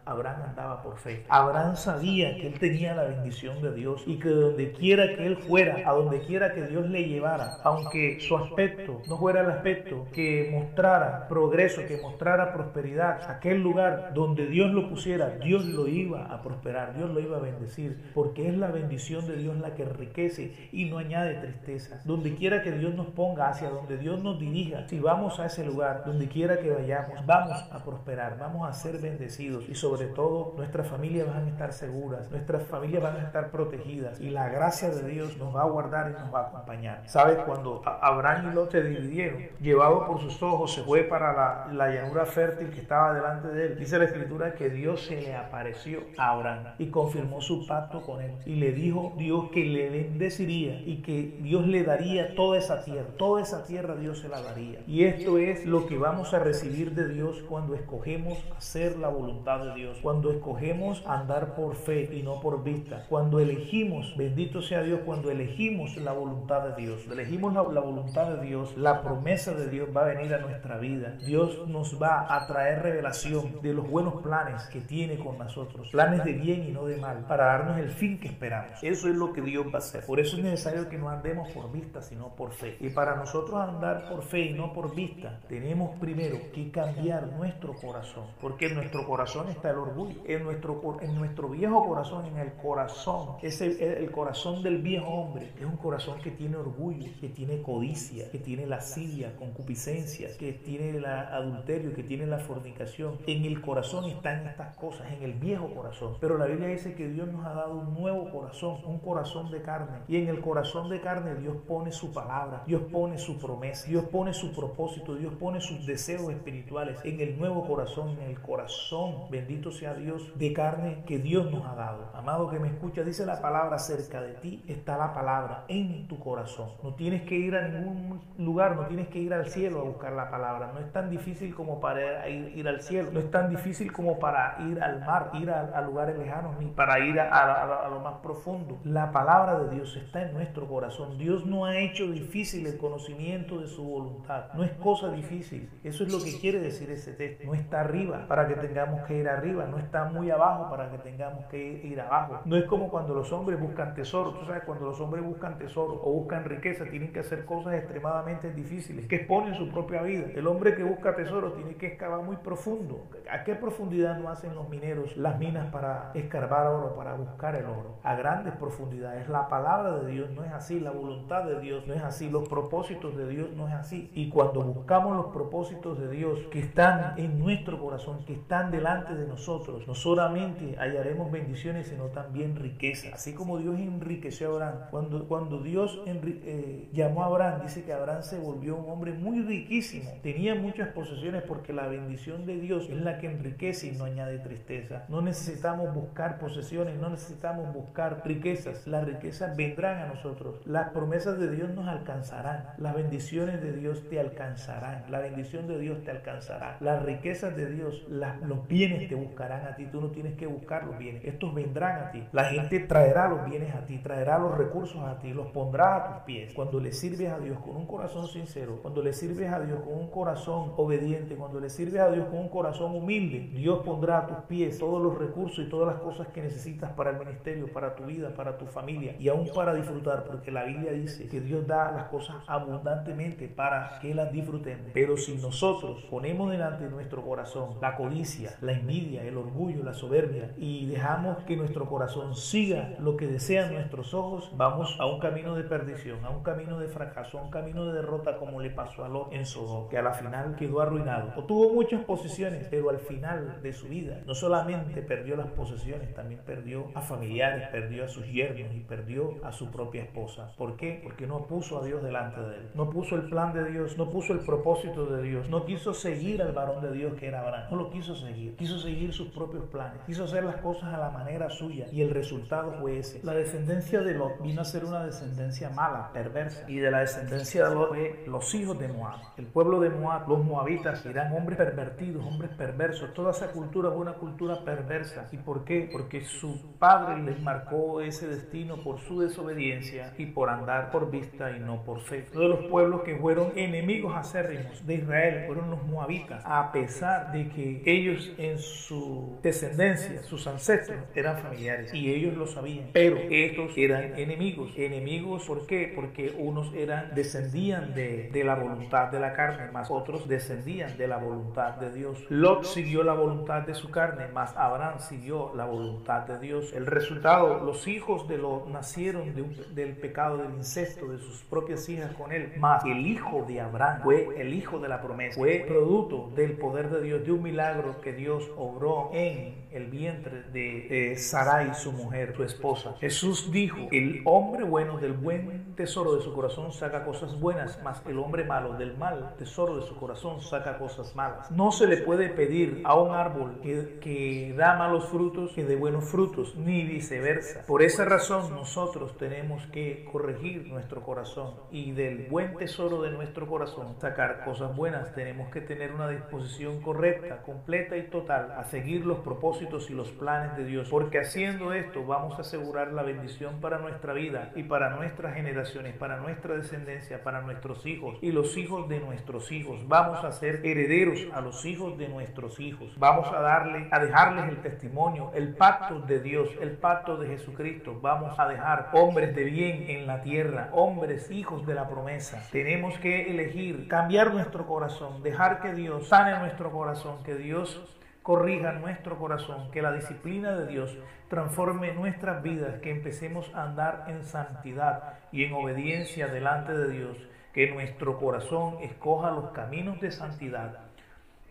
Abraham 0.05 0.43
andaba 0.49 0.81
por 0.81 0.97
fe. 0.97 1.25
Abraham 1.29 1.75
sabía 1.75 2.35
que 2.35 2.42
él 2.47 2.59
tenía 2.59 2.95
la 2.95 3.03
bendición 3.03 3.61
de 3.61 3.73
Dios 3.73 4.03
y 4.05 4.19
que 4.19 4.29
donde 4.29 4.71
quiera 4.71 5.15
que 5.15 5.25
él 5.25 5.37
fuera, 5.37 5.89
a 5.89 5.93
donde 5.93 6.19
quiera 6.21 6.53
que 6.53 6.65
Dios 6.67 6.89
le 6.89 7.07
llevara, 7.07 7.57
aunque 7.63 8.19
su 8.19 8.35
aspecto 8.37 9.01
no 9.07 9.17
fuera 9.17 9.41
el 9.41 9.51
aspecto 9.51 10.07
que 10.13 10.49
mostrara 10.51 11.27
progreso, 11.27 11.81
que 11.87 11.97
mostrara 12.01 12.53
prosperidad, 12.53 13.29
aquel 13.29 13.61
lugar 13.61 14.13
donde 14.13 14.47
Dios 14.47 14.71
lo 14.71 14.89
pusiera, 14.89 15.29
Dios 15.29 15.65
lo 15.65 15.87
iba 15.87 16.25
a 16.25 16.41
prosperar, 16.41 16.95
Dios 16.95 17.09
lo 17.09 17.19
iba 17.19 17.37
a 17.37 17.41
bendecir, 17.41 18.11
porque 18.13 18.47
es 18.47 18.57
la 18.57 18.71
bendición 18.71 19.25
de 19.27 19.37
Dios 19.37 19.57
la 19.57 19.75
que 19.75 19.83
enriquece 19.83 20.69
y 20.71 20.85
no 20.85 20.97
añade 20.97 21.35
tristeza. 21.35 22.01
Donde 22.05 22.35
quiera 22.35 22.61
que 22.61 22.71
Dios 22.71 22.93
nos 22.95 23.07
ponga, 23.07 23.49
hacia 23.49 23.69
donde 23.69 23.97
Dios 23.97 24.23
nos 24.23 24.39
dirija, 24.39 24.87
si 24.87 24.99
vamos 24.99 25.39
a 25.39 25.45
ese 25.45 25.65
lugar, 25.65 26.03
donde 26.05 26.27
quiera 26.27 26.59
que 26.59 26.71
vayamos, 26.71 27.25
vamos 27.25 27.57
a 27.71 27.83
prosperar, 27.83 28.37
vamos 28.37 28.67
a 28.67 28.73
ser 28.73 28.99
bendecidos 28.99 29.67
y 29.69 29.75
sobre 29.75 30.07
todo 30.07 30.53
nuestras 30.57 30.87
familias 30.87 31.27
van 31.27 31.45
a 31.45 31.49
estar 31.49 31.73
seguras, 31.73 32.29
nuestras 32.33 32.63
familias 32.63 33.03
van 33.03 33.15
a 33.17 33.23
estar 33.23 33.51
protegidas 33.51 34.19
y 34.19 34.29
la 34.29 34.49
gracia 34.49 34.89
de 34.89 35.07
Dios 35.07 35.37
nos 35.37 35.55
va 35.55 35.61
a 35.61 35.65
guardar 35.65 36.09
y 36.09 36.21
nos 36.21 36.33
va 36.33 36.39
a 36.39 36.47
acompañar. 36.47 37.03
¿Sabes? 37.05 37.37
Cuando 37.45 37.81
Abraham 37.85 38.51
y 38.51 38.55
Lot 38.55 38.71
se 38.71 38.83
dividieron, 38.83 39.43
llevado 39.61 40.07
por 40.07 40.19
sus 40.19 40.41
ojos, 40.41 40.73
se 40.73 40.81
fue 40.81 41.03
para 41.03 41.31
la, 41.33 41.67
la 41.71 41.93
llanura 41.93 42.25
fértil 42.25 42.71
que 42.71 42.81
estaba 42.81 43.13
delante 43.13 43.49
de 43.49 43.67
él. 43.67 43.79
Dice 43.79 43.99
la 43.99 44.05
escritura 44.05 44.55
que 44.55 44.69
Dios 44.69 45.05
se 45.05 45.21
le 45.21 45.35
apareció 45.35 45.99
a 46.17 46.31
Abraham 46.31 46.73
y 46.79 46.87
confirmó 46.87 47.39
su 47.39 47.67
pacto 47.67 48.01
con 48.01 48.21
él. 48.21 48.31
Y 48.45 48.55
le 48.55 48.71
dijo 48.71 49.13
Dios 49.17 49.49
que 49.51 49.63
le 49.63 49.89
bendeciría 49.89 50.81
y 50.81 51.03
que 51.03 51.37
Dios 51.41 51.67
le 51.67 51.83
daría 51.83 52.33
toda 52.33 52.57
esa 52.57 52.83
tierra. 52.83 53.09
Toda 53.17 53.43
esa 53.43 53.63
tierra 53.63 53.95
Dios 53.95 54.19
se 54.19 54.29
la 54.29 54.41
daría. 54.41 54.79
Y 54.87 55.03
esto 55.03 55.37
es 55.37 55.65
lo 55.65 55.85
que 55.85 55.97
vamos 55.97 56.33
a 56.33 56.39
recibir 56.39 56.95
de 56.95 57.07
Dios 57.09 57.43
cuando 57.47 57.75
escogemos 57.75 58.39
hacer 58.57 58.97
la 58.97 59.09
voluntad 59.09 59.63
de 59.63 59.75
Dios. 59.75 59.99
Cuando 60.01 60.31
escogemos 60.31 61.03
andar 61.05 61.53
por 61.53 61.75
fe 61.75 62.09
y 62.11 62.22
no 62.23 62.39
por 62.39 62.63
vista. 62.63 63.05
Cuando 63.09 63.39
elegimos, 63.39 64.15
bendito 64.17 64.61
sea 64.61 64.81
Dios, 64.81 65.01
cuando 65.05 65.29
elegimos 65.29 65.95
la 65.97 66.13
voluntad 66.13 66.69
de 66.69 66.81
Dios. 66.81 67.05
Elegimos 67.11 67.53
la, 67.53 67.61
voluntad 67.61 68.31
de 68.31 68.45
Dios. 68.45 68.75
La 68.77 69.01
promesa 69.01 69.53
de 69.53 69.69
Dios 69.69 69.89
va 69.95 70.01
a 70.01 70.05
venir 70.05 70.33
a 70.33 70.39
nuestra 70.39 70.77
vida. 70.77 71.17
Dios 71.25 71.67
nos 71.67 72.01
va 72.01 72.33
a 72.33 72.47
traer 72.47 72.81
revelación 72.81 73.61
de 73.61 73.73
los 73.73 73.87
buenos 73.87 74.21
planes 74.21 74.63
que 74.71 74.81
tiene 74.81 75.17
con 75.17 75.37
nosotros, 75.37 75.89
planes 75.91 76.23
de 76.23 76.33
bien 76.33 76.65
y 76.67 76.71
no 76.71 76.85
de 76.85 76.97
mal, 76.97 77.25
para 77.27 77.45
darnos 77.45 77.77
el 77.77 77.89
fin 77.89 78.19
que 78.19 78.27
esperamos. 78.27 78.81
Eso 78.81 79.07
es 79.07 79.15
lo 79.15 79.33
que 79.33 79.41
Dios 79.41 79.67
va 79.67 79.75
a 79.75 79.77
hacer. 79.77 80.05
Por 80.05 80.19
eso 80.19 80.37
es 80.37 80.43
necesario 80.43 80.89
que 80.89 80.97
no 80.97 81.09
andemos 81.09 81.51
por 81.51 81.71
vista, 81.71 82.01
sino 82.01 82.35
por 82.35 82.53
fe. 82.53 82.77
Y 82.79 82.89
para 82.89 83.15
nosotros 83.15 83.59
andar 83.59 84.09
por 84.09 84.23
fe 84.23 84.39
y 84.39 84.53
no 84.53 84.73
por 84.73 84.95
vista, 84.95 85.39
tenemos 85.47 85.97
primero 85.99 86.37
que 86.53 86.71
cambiar 86.71 87.27
nuestro 87.27 87.73
corazón, 87.73 88.25
porque 88.41 88.67
en 88.67 88.75
nuestro 88.75 89.05
corazón 89.05 89.49
está 89.49 89.71
el 89.71 89.77
orgullo, 89.77 90.21
en 90.25 90.43
nuestro, 90.43 90.99
en 91.01 91.15
nuestro 91.15 91.49
viejo 91.49 91.87
corazón, 91.87 92.12
en 92.21 92.37
el 92.37 92.53
corazón, 92.53 93.37
es 93.41 93.61
el, 93.61 94.11
corazón 94.11 94.63
del 94.63 94.81
viejo 94.81 95.07
hombre, 95.07 95.51
es 95.59 95.65
un 95.65 95.77
corazón 95.77 96.19
que 96.21 96.31
tiene 96.31 96.57
orgullo, 96.57 97.11
que 97.19 97.29
tiene 97.29 97.61
codicia, 97.61 98.29
que 98.31 98.39
tiene 98.39 98.65
lascivia, 98.65 99.35
concupiscencia, 99.37 100.29
que 100.37 100.53
tiene 100.53 100.91
el 100.91 101.05
adulterio, 101.05 101.93
que 101.93 102.03
tiene 102.03 102.25
la 102.25 102.39
fornicación. 102.39 103.17
En 103.27 103.45
el 103.45 103.61
corazón 103.61 104.05
están 104.05 104.45
estas 104.47 104.75
cosas, 104.75 105.11
en 105.11 105.23
el 105.23 105.33
viejo 105.33 105.73
corazón. 105.73 106.17
Pero 106.19 106.37
la 106.37 106.45
Biblia 106.45 106.67
dice 106.67 106.95
que 106.95 107.09
Dios 107.09 107.27
nos 107.27 107.45
ha 107.45 107.53
dado 107.53 107.75
un 107.75 107.93
nuevo 107.93 108.29
corazón, 108.29 108.77
un 108.85 108.99
corazón 108.99 109.51
de 109.51 109.61
carne. 109.61 109.99
Y 110.07 110.17
en 110.17 110.27
el 110.27 110.41
corazón 110.41 110.89
de 110.89 111.01
carne 111.01 111.35
Dios 111.35 111.57
pone 111.67 111.91
su 111.91 112.11
palabra, 112.11 112.63
Dios 112.67 112.83
pone 112.91 113.17
su 113.17 113.37
promesa, 113.37 113.87
Dios 113.87 114.05
pone 114.05 114.33
su 114.33 114.51
propósito, 114.53 115.15
Dios 115.15 115.33
pone 115.35 115.61
sus 115.61 115.85
deseos 115.85 116.29
espirituales 116.31 116.99
en 117.03 117.19
el 117.19 117.37
nuevo 117.37 117.65
corazón, 117.67 118.17
en 118.19 118.29
el 118.29 118.41
corazón, 118.41 119.29
bendito 119.29 119.71
sea 119.71 119.93
Dios, 119.93 120.37
de 120.37 120.53
carne 120.53 121.03
que 121.05 121.19
Dios 121.19 121.51
nos 121.51 121.65
ha 121.65 121.75
dado. 121.75 122.02
Amado 122.13 122.49
que 122.49 122.59
me 122.59 122.67
escucha, 122.67 123.03
dice 123.03 123.25
la 123.25 123.41
palabra 123.41 123.77
cerca 123.79 124.21
de 124.21 124.33
ti, 124.33 124.63
está 124.67 124.97
la 124.97 125.13
palabra 125.13 125.65
en 125.67 126.07
tu 126.07 126.19
corazón. 126.19 126.69
No 126.83 126.93
tienes 126.95 127.23
que 127.23 127.35
ir 127.35 127.55
a 127.55 127.67
ningún 127.67 128.21
lugar, 128.37 128.75
no 128.75 128.85
tienes 128.87 129.07
que 129.07 129.19
ir 129.19 129.33
al 129.33 129.47
cielo 129.47 129.81
a 129.81 129.83
buscar 129.83 130.13
la 130.13 130.29
palabra. 130.29 130.71
No 130.73 130.79
es 130.79 130.91
tan 130.91 131.09
difícil 131.09 131.53
como 131.55 131.79
para 131.79 132.27
ir, 132.29 132.67
al 132.67 132.81
cielo, 132.81 133.09
no 133.11 133.19
es 133.19 133.29
tan 133.31 133.49
difícil 133.49 133.91
como 133.91 134.19
para 134.19 134.57
ir 134.69 134.81
al 134.81 135.05
mar, 135.05 135.31
ir 135.33 135.49
a, 135.49 135.81
lugares 135.81 136.17
lejanos, 136.17 136.59
ni 136.59 136.67
para 136.67 136.99
ir 136.99 137.19
a, 137.19 137.87
lo 137.89 137.99
más 137.99 138.15
profundo. 138.15 138.79
La 138.83 139.11
palabra 139.11 139.59
de 139.59 139.75
Dios 139.75 139.95
está 139.95 140.21
en 140.21 140.33
nuestro 140.33 140.67
corazón. 140.67 141.17
Dios 141.17 141.45
no 141.45 141.65
ha 141.65 141.77
hecho 141.77 142.07
difícil 142.07 142.65
el 142.67 142.77
conocimiento 142.77 143.59
de 143.59 143.67
su 143.67 143.83
voluntad. 143.83 144.53
No 144.53 144.63
es 144.63 144.71
cosa 144.73 145.11
difícil. 145.11 145.69
Eso 145.83 146.03
es 146.03 146.11
lo 146.11 146.23
que 146.23 146.39
quiere 146.39 146.59
decir 146.59 146.89
ese 146.91 147.13
texto. 147.13 147.45
No 147.45 147.53
está 147.53 147.81
arriba 147.81 148.25
para 148.27 148.47
que 148.47 148.55
tengamos 148.55 149.03
que 149.03 149.17
ir 149.17 149.27
arriba. 149.27 149.65
No 149.65 149.77
está 149.77 150.05
muy 150.05 150.29
abajo 150.31 150.69
para 150.69 150.89
que 150.89 150.97
tengamos 150.97 151.45
que 151.45 151.81
ir 151.83 151.92
abajo. 152.01 152.41
No 152.45 152.55
es 152.55 152.65
como 152.65 152.89
cuando 152.89 153.13
los 153.13 153.31
hombres 153.31 153.59
buscan 153.59 153.93
tesoro. 153.93 154.31
Tú 154.33 154.45
sabes, 154.45 154.63
cuando 154.63 154.85
los 154.85 154.99
hombres 154.99 155.23
buscan 155.23 155.57
tesoro 155.57 155.99
o 156.03 156.11
buscan 156.13 156.45
riqueza, 156.45 156.85
tienen 156.85 157.11
que 157.11 157.19
hacer 157.19 157.45
cosas 157.45 157.75
extremadamente 157.75 158.51
difíciles 158.51 159.07
que 159.07 159.17
exponen 159.17 159.55
su 159.55 159.69
propia 159.69 160.01
vida. 160.01 160.27
El 160.35 160.47
hombre 160.47 160.75
que 160.75 160.83
busca 160.83 161.15
tesoro 161.15 161.53
tiene 161.53 161.75
que 161.75 161.87
excavar 161.87 162.23
muy 162.23 162.37
profundo. 162.37 163.07
¿A 163.31 163.43
qué 163.43 163.55
profundidad 163.55 164.17
no 164.17 164.29
hacen 164.29 164.55
los 164.55 164.69
mineros 164.69 165.15
las 165.17 165.37
minas 165.39 165.71
para 165.71 166.11
escarbar 166.13 166.67
oro, 166.67 166.95
para 166.95 167.13
buscar 167.15 167.55
el 167.55 167.65
oro? 167.65 167.99
A 168.03 168.15
grandes 168.15 168.55
profundidades. 168.55 169.27
La 169.29 169.47
palabra 169.47 169.97
de 169.99 170.11
Dios 170.11 170.29
no 170.31 170.43
es 170.43 170.51
así, 170.51 170.79
la 170.79 170.91
voluntad 170.91 171.45
de 171.45 171.59
Dios 171.59 171.87
no 171.87 171.93
es 171.93 172.03
así, 172.03 172.29
los 172.29 172.47
propósitos 172.47 173.15
de 173.15 173.27
Dios 173.27 173.51
no 173.55 173.67
es 173.67 173.73
así. 173.73 174.11
Y 174.13 174.29
cuando 174.29 174.61
buscamos 174.61 175.15
los 175.15 175.27
propósitos 175.27 175.99
de 175.99 176.09
Dios 176.09 176.39
que 176.51 176.59
están 176.59 177.17
en 177.17 177.39
nuestro 177.39 177.79
corazón, 177.79 178.25
que 178.25 178.33
están 178.33 178.71
delante 178.71 179.15
de 179.15 179.27
nosotros, 179.27 179.87
no 179.87 179.95
solamente 179.95 180.75
hallaremos 180.77 181.31
bendiciones, 181.31 181.72
sino 181.81 182.05
también 182.07 182.55
riqueza. 182.55 183.09
Así 183.13 183.33
como 183.33 183.57
Dios 183.57 183.79
enriqueció 183.79 184.49
a 184.49 184.51
Abraham. 184.51 184.79
Cuando, 184.91 185.27
cuando 185.27 185.63
Dios 185.63 185.99
eh, 186.05 186.89
llamó 186.93 187.23
a 187.23 187.27
Abraham, 187.27 187.61
dice 187.63 187.83
que 187.83 187.93
Abraham 187.93 188.21
se 188.21 188.37
volvió 188.37 188.75
un 188.75 188.91
hombre 188.91 189.13
muy 189.13 189.41
riquísimo. 189.41 190.11
Tenía 190.21 190.55
muchas 190.55 190.89
posesiones 190.89 191.43
porque 191.43 191.73
la 191.73 191.87
bendición 191.87 192.45
de 192.45 192.59
Dios 192.59 192.87
es 192.89 193.01
la 193.01 193.17
que 193.17 193.27
enriquece 193.27 193.87
y 193.87 193.91
no 193.91 194.05
añade 194.05 194.39
tristeza. 194.39 195.05
No 195.09 195.21
necesitamos 195.21 195.93
buscar 195.95 196.37
posesiones, 196.37 196.99
no 196.99 197.09
necesitamos 197.09 197.73
buscar 197.73 198.21
riquezas. 198.25 198.85
Las 198.85 199.05
riquezas 199.05 199.55
vendrán 199.55 199.99
a 199.99 200.13
nosotros. 200.13 200.61
Las 200.65 200.89
promesas 200.89 201.39
de 201.39 201.49
Dios 201.49 201.69
nos 201.71 201.87
alcanzarán. 201.87 202.67
Las 202.77 202.95
bendiciones 202.95 203.61
de 203.61 203.73
Dios 203.73 204.07
te 204.09 204.19
alcanzarán. 204.19 205.05
La 205.09 205.19
bendición 205.19 205.67
de 205.67 205.79
Dios 205.79 206.03
te 206.03 206.11
alcanzará. 206.11 206.77
Las 206.79 207.03
riquezas 207.03 207.55
de 207.55 207.69
Dios, 207.69 208.05
los 208.09 208.67
bienes 208.67 209.07
te 209.07 209.15
buscarán 209.15 209.65
a 209.65 209.75
ti. 209.75 209.85
Tú 209.85 210.01
no 210.01 210.11
tienes 210.11 210.35
que 210.35 210.47
buscar 210.47 210.85
los 210.85 210.97
bienes. 210.97 211.23
Estos 211.25 211.53
vendrán 211.63 212.07
a 212.07 212.11
ti. 212.11 212.23
La 212.31 212.45
gente 212.45 212.79
traerá 212.79 213.27
los 213.27 213.45
bienes 213.45 213.73
a 213.75 213.85
ti, 213.85 213.97
traerá 213.97 214.37
los 214.39 214.57
recursos 214.57 215.01
a 215.03 215.19
ti, 215.19 215.33
los 215.33 215.47
pondrá 215.47 215.95
a 215.95 216.03
tus 216.07 216.23
pies. 216.23 216.53
Cuando 216.53 216.79
le 216.79 216.91
sirves 216.91 217.31
a 217.31 217.39
Dios 217.39 217.59
con 217.59 217.75
un 217.75 217.87
corazón 217.87 218.27
sincero, 218.27 218.79
cuando 218.81 219.01
le 219.01 219.13
sirves 219.13 219.51
a 219.51 219.59
Dios 219.59 219.79
con 219.81 219.93
un 219.93 220.09
corazón 220.09 220.73
obediente, 220.77 221.35
cuando 221.35 221.59
le 221.59 221.69
sirves 221.69 222.01
a 222.01 222.11
Dios 222.11 222.27
con 222.27 222.39
un 222.39 222.49
corazón 222.49 222.95
humilde, 222.95 223.49
Dios 223.53 223.79
pondrá 223.85 224.19
a 224.19 224.27
tus 224.27 224.37
pies 224.47 224.77
todos 224.77 225.01
los 225.01 225.17
recursos 225.17 225.65
y 225.65 225.69
todas 225.69 225.93
las 225.93 226.03
cosas 226.03 226.27
que 226.27 226.41
necesitas 226.41 226.91
para 226.91 227.11
el 227.11 227.17
ministerio, 227.17 227.71
para 227.71 227.95
tu 227.95 228.05
vida, 228.05 228.33
para 228.35 228.57
tu 228.57 228.65
familia 228.65 229.15
y 229.19 229.29
aún 229.29 229.49
para 229.53 229.73
disfrutar, 229.73 230.25
porque 230.25 230.51
la 230.51 230.63
Biblia 230.63 230.91
dice 230.91 231.27
que 231.27 231.41
Dios 231.41 231.67
da 231.67 231.91
las 231.91 232.05
cosas 232.05 232.37
abundantemente 232.47 233.47
para 233.47 233.99
que 233.99 234.13
las 234.13 234.31
disfrutemos. 234.31 234.87
Pero 234.93 235.17
si 235.17 235.35
nosotros 235.35 236.03
ponemos 236.09 236.51
delante 236.51 236.85
de 236.85 236.89
nuestro 236.89 237.23
corazón 237.23 237.75
la 237.81 237.95
codicia, 237.95 238.55
la 238.61 238.73
envidia, 238.73 239.23
el 239.23 239.37
orgullo, 239.37 239.83
la 239.83 239.93
soberbia 239.93 240.51
y 240.57 240.85
dejamos 240.85 241.37
que 241.43 241.52
que 241.53 241.57
nuestro 241.57 241.85
corazón 241.87 242.33
siga 242.33 242.95
lo 242.99 243.15
que 243.15 243.27
desean 243.27 243.73
nuestros 243.73 244.15
ojos, 244.15 244.51
vamos 244.57 244.97
a 244.99 245.05
un 245.05 245.19
camino 245.19 245.53
de 245.53 245.63
perdición, 245.63 246.25
a 246.25 246.31
un 246.31 246.41
camino 246.41 246.79
de 246.79 246.87
fracaso, 246.87 247.37
a 247.37 247.43
un 247.43 247.51
camino 247.51 247.85
de 247.85 247.93
derrota 247.93 248.37
como 248.37 248.59
le 248.59 248.71
pasó 248.71 249.05
a 249.05 249.07
Lot 249.07 249.31
en 249.31 249.45
Sodom, 249.45 249.87
que 249.87 249.99
a 249.99 250.01
la 250.01 250.13
final 250.13 250.55
quedó 250.55 250.81
arruinado. 250.81 251.31
O 251.35 251.43
tuvo 251.43 251.71
muchas 251.71 252.03
posesiones, 252.05 252.65
pero 252.71 252.89
al 252.89 252.97
final 252.97 253.61
de 253.61 253.71
su 253.71 253.87
vida 253.87 254.21
no 254.25 254.33
solamente 254.33 255.03
perdió 255.03 255.35
las 255.35 255.45
posesiones, 255.47 256.11
también 256.15 256.41
perdió 256.43 256.87
a 256.95 257.01
familiares, 257.01 257.67
perdió 257.69 258.05
a 258.05 258.07
sus 258.07 258.25
yernos 258.25 258.73
y 258.73 258.79
perdió 258.79 259.35
a 259.43 259.51
su 259.51 259.69
propia 259.69 260.01
esposa. 260.01 260.53
¿Por 260.57 260.75
qué? 260.75 261.01
Porque 261.03 261.27
no 261.27 261.45
puso 261.45 261.79
a 261.79 261.85
Dios 261.85 262.01
delante 262.01 262.41
de 262.41 262.55
él. 262.55 262.69
No 262.73 262.89
puso 262.89 263.15
el 263.15 263.29
plan 263.29 263.53
de 263.53 263.69
Dios, 263.69 263.95
no 263.95 264.09
puso 264.09 264.33
el 264.33 264.39
propósito 264.39 265.05
de 265.05 265.21
Dios, 265.21 265.49
no 265.49 265.65
quiso 265.65 265.93
seguir 265.93 266.41
al 266.41 266.53
varón 266.53 266.81
de 266.81 266.91
Dios 266.91 267.13
que 267.13 267.27
era 267.27 267.41
Abraham. 267.41 267.67
No 267.69 267.77
lo 267.77 267.91
quiso 267.91 268.15
seguir, 268.15 268.55
quiso 268.55 268.79
seguir 268.79 269.13
sus 269.13 269.27
propios 269.27 269.65
planes, 269.65 270.01
quiso 270.07 270.23
hacer 270.23 270.43
las 270.43 270.55
cosas 270.57 270.91
a 270.93 270.97
la 270.97 271.09
manera 271.09 271.42
suya 271.49 271.87
y 271.91 272.01
el 272.01 272.11
resultado 272.11 272.73
fue 272.79 272.99
ese. 272.99 273.21
La 273.23 273.33
descendencia 273.33 274.01
de 274.01 274.13
Lot 274.13 274.41
vino 274.41 274.61
a 274.61 274.65
ser 274.65 274.85
una 274.85 275.03
descendencia 275.05 275.69
mala, 275.69 276.11
perversa, 276.13 276.69
y 276.69 276.77
de 276.77 276.91
la 276.91 276.99
descendencia 276.99 277.67
de 277.67 277.75
Lot 277.75 277.89
fue 277.89 278.23
los 278.27 278.53
hijos 278.55 278.79
de 278.79 278.87
Moab. 278.87 279.19
El 279.37 279.45
pueblo 279.47 279.79
de 279.79 279.89
Moab, 279.89 280.27
los 280.27 280.43
moabitas, 280.43 281.05
eran 281.05 281.33
hombres 281.33 281.57
pervertidos, 281.57 282.25
hombres 282.25 282.51
perversos. 282.51 283.13
Toda 283.13 283.31
esa 283.31 283.51
cultura 283.51 283.89
fue 283.89 283.99
una 283.99 284.13
cultura 284.13 284.63
perversa. 284.63 285.27
¿Y 285.31 285.37
por 285.37 285.63
qué? 285.63 285.89
Porque 285.91 286.21
su 286.21 286.77
padre 286.79 287.21
les 287.21 287.39
marcó 287.41 288.01
ese 288.01 288.27
destino 288.27 288.83
por 288.83 288.99
su 288.99 289.19
desobediencia 289.19 290.13
y 290.17 290.27
por 290.27 290.49
andar 290.49 290.91
por 290.91 291.09
vista 291.11 291.51
y 291.51 291.59
no 291.59 291.83
por 291.83 292.01
fe. 292.01 292.25
Todos 292.31 292.49
los 292.49 292.65
pueblos 292.69 293.01
que 293.03 293.15
fueron 293.15 293.51
enemigos 293.55 294.15
acérrimos 294.15 294.85
de 294.85 294.95
Israel 294.95 295.43
fueron 295.47 295.71
los 295.71 295.83
moabitas, 295.83 296.43
a 296.45 296.71
pesar 296.71 297.31
de 297.31 297.49
que 297.49 297.81
ellos 297.85 298.31
en 298.37 298.59
su 298.59 299.37
descendencia, 299.41 300.23
sus 300.23 300.47
ancestros, 300.47 300.99
eran 301.15 301.32
familiares 301.41 301.93
y 301.93 302.13
ellos 302.13 302.35
lo 302.35 302.47
sabían. 302.47 302.89
Pero 302.93 303.17
estos 303.29 303.77
eran 303.77 304.17
enemigos. 304.17 304.71
Enemigos, 304.75 305.45
¿por 305.45 305.65
qué? 305.65 305.91
Porque 305.93 306.33
unos 306.37 306.73
eran, 306.73 307.13
descendían 307.15 307.93
de, 307.93 308.29
de 308.31 308.43
la 308.43 308.55
voluntad 308.55 309.11
de 309.11 309.19
la 309.19 309.33
carne, 309.33 309.71
más 309.71 309.89
otros 309.91 310.27
descendían 310.27 310.97
de 310.97 311.07
la 311.07 311.17
voluntad 311.17 311.75
de 311.75 311.91
Dios. 311.91 312.25
Lot 312.29 312.65
siguió 312.65 313.03
la 313.03 313.13
voluntad 313.13 313.63
de 313.63 313.73
su 313.73 313.89
carne, 313.89 314.27
más 314.27 314.55
Abraham 314.55 314.99
siguió 314.99 315.53
la 315.55 315.65
voluntad 315.65 316.27
de 316.27 316.39
Dios. 316.39 316.73
El 316.73 316.85
resultado, 316.85 317.63
los 317.63 317.87
hijos 317.87 318.27
de 318.27 318.37
Lot 318.37 318.67
nacieron 318.67 319.33
del 319.73 319.95
pecado 319.97 320.37
del 320.37 320.53
incesto 320.55 321.07
de 321.07 321.19
sus 321.19 321.43
propias 321.43 321.87
hijas 321.89 322.13
con 322.15 322.31
él, 322.31 322.53
más 322.57 322.83
el 322.85 323.05
hijo 323.05 323.45
de 323.47 323.61
Abraham 323.61 324.01
fue 324.03 324.27
el 324.39 324.53
hijo 324.53 324.79
de 324.79 324.87
la 324.87 325.01
promesa, 325.01 325.37
fue 325.37 325.65
producto 325.67 326.31
del 326.35 326.53
poder 326.53 326.89
de 326.89 327.01
Dios, 327.01 327.25
de 327.25 327.31
un 327.31 327.43
milagro 327.43 328.01
que 328.01 328.13
Dios 328.13 328.49
obró 328.57 329.09
en 329.13 329.63
el 329.71 329.87
vientre 329.87 330.43
de 330.51 331.11
Sarai, 331.29 331.73
su 331.73 331.91
mujer, 331.91 332.33
su 332.35 332.43
esposa. 332.43 332.95
Jesús 332.99 333.51
dijo, 333.51 333.87
el 333.91 334.21
hombre 334.25 334.63
bueno 334.63 334.97
del 334.97 335.13
buen 335.13 335.75
tesoro 335.75 336.15
de 336.15 336.21
su 336.21 336.33
corazón 336.33 336.71
saca 336.71 337.03
cosas 337.03 337.39
buenas, 337.39 337.81
más 337.83 338.01
el 338.05 338.19
hombre 338.19 338.43
malo 338.43 338.73
del 338.73 338.97
mal 338.97 339.35
tesoro 339.37 339.77
de 339.77 339.83
su 339.83 339.95
corazón 339.95 340.41
saca 340.41 340.77
cosas 340.77 341.15
malas. 341.15 341.49
No 341.51 341.71
se 341.71 341.87
le 341.87 341.97
puede 341.97 342.29
pedir 342.29 342.81
a 342.85 342.95
un 342.95 343.15
árbol 343.15 343.59
que, 343.61 343.99
que 343.99 344.53
da 344.57 344.75
malos 344.75 345.05
frutos 345.05 345.53
que 345.53 345.63
de 345.63 345.75
buenos 345.75 346.05
frutos, 346.05 346.55
ni 346.55 346.83
viceversa. 346.83 347.63
Por 347.65 347.81
esa 347.81 348.05
razón 348.05 348.53
nosotros 348.53 349.17
tenemos 349.17 349.65
que 349.67 350.05
corregir 350.11 350.67
nuestro 350.67 351.01
corazón 351.01 351.53
y 351.71 351.91
del 351.91 352.27
buen 352.27 352.55
tesoro 352.57 353.01
de 353.01 353.11
nuestro 353.11 353.47
corazón 353.47 353.95
sacar 353.99 354.43
cosas 354.43 354.75
buenas. 354.75 355.13
Tenemos 355.13 355.51
que 355.51 355.61
tener 355.61 355.93
una 355.93 356.09
disposición 356.09 356.81
correcta, 356.81 357.41
completa 357.43 357.97
y 357.97 358.03
total 358.03 358.51
a 358.51 358.63
seguir 358.65 359.05
los 359.05 359.19
propósitos 359.19 359.89
y 359.89 359.93
los 359.93 360.09
planes 360.11 360.57
de 360.57 360.65
Dios, 360.65 360.89
porque 360.89 361.12
haciendo 361.19 361.73
esto 361.73 362.05
vamos 362.05 362.37
a 362.37 362.41
asegurar 362.41 362.93
la 362.93 363.03
bendición 363.03 363.59
para 363.61 363.79
nuestra 363.79 364.13
vida 364.13 364.51
y 364.55 364.63
para 364.63 364.89
nuestras 364.91 365.35
generaciones, 365.35 365.95
para 365.95 366.17
nuestra 366.17 366.55
descendencia, 366.55 367.23
para 367.23 367.41
nuestros 367.41 367.85
hijos 367.85 368.17
y 368.21 368.31
los 368.31 368.57
hijos 368.57 368.89
de 368.89 368.99
nuestros 368.99 369.51
hijos. 369.51 369.87
Vamos 369.87 370.23
a 370.23 370.31
ser 370.31 370.65
herederos 370.65 371.19
a 371.33 371.41
los 371.41 371.65
hijos 371.65 371.97
de 371.97 372.07
nuestros 372.09 372.59
hijos. 372.59 372.93
Vamos 372.97 373.27
a 373.33 373.39
darle, 373.39 373.87
a 373.91 373.99
dejarles 373.99 374.49
el 374.49 374.61
testimonio, 374.61 375.31
el 375.33 375.55
pacto 375.55 375.99
de 375.99 376.19
Dios, 376.19 376.49
el 376.61 376.71
pacto 376.71 377.17
de 377.17 377.27
Jesucristo. 377.27 377.99
Vamos 378.01 378.37
a 378.39 378.47
dejar 378.47 378.89
hombres 378.93 379.35
de 379.35 379.43
bien 379.43 379.89
en 379.89 380.07
la 380.07 380.21
tierra, 380.21 380.69
hombres 380.73 381.29
hijos 381.31 381.65
de 381.65 381.73
la 381.73 381.87
promesa. 381.87 382.47
Tenemos 382.51 382.97
que 382.99 383.31
elegir 383.31 383.87
cambiar 383.87 384.33
nuestro 384.33 384.65
corazón, 384.65 385.23
dejar 385.23 385.61
que 385.61 385.73
Dios 385.73 386.07
sane 386.07 386.37
nuestro 386.39 386.71
corazón, 386.71 387.23
que 387.23 387.35
Dios 387.35 387.81
corrija 388.23 388.71
nuestro 388.71 389.19
corazón, 389.19 389.69
que 389.71 389.81
la 389.81 389.91
disciplina 389.91 390.55
de 390.55 390.67
Dios 390.67 390.97
transforme 391.27 391.93
nuestras 391.93 392.41
vidas, 392.41 392.79
que 392.79 392.89
empecemos 392.89 393.51
a 393.53 393.63
andar 393.63 394.05
en 394.07 394.23
santidad 394.23 395.19
y 395.31 395.43
en 395.43 395.53
obediencia 395.53 396.27
delante 396.27 396.73
de 396.73 396.89
Dios, 396.89 397.17
que 397.53 397.69
nuestro 397.69 398.17
corazón 398.19 398.77
escoja 398.81 399.29
los 399.31 399.51
caminos 399.51 399.99
de 399.99 400.11
santidad, 400.11 400.79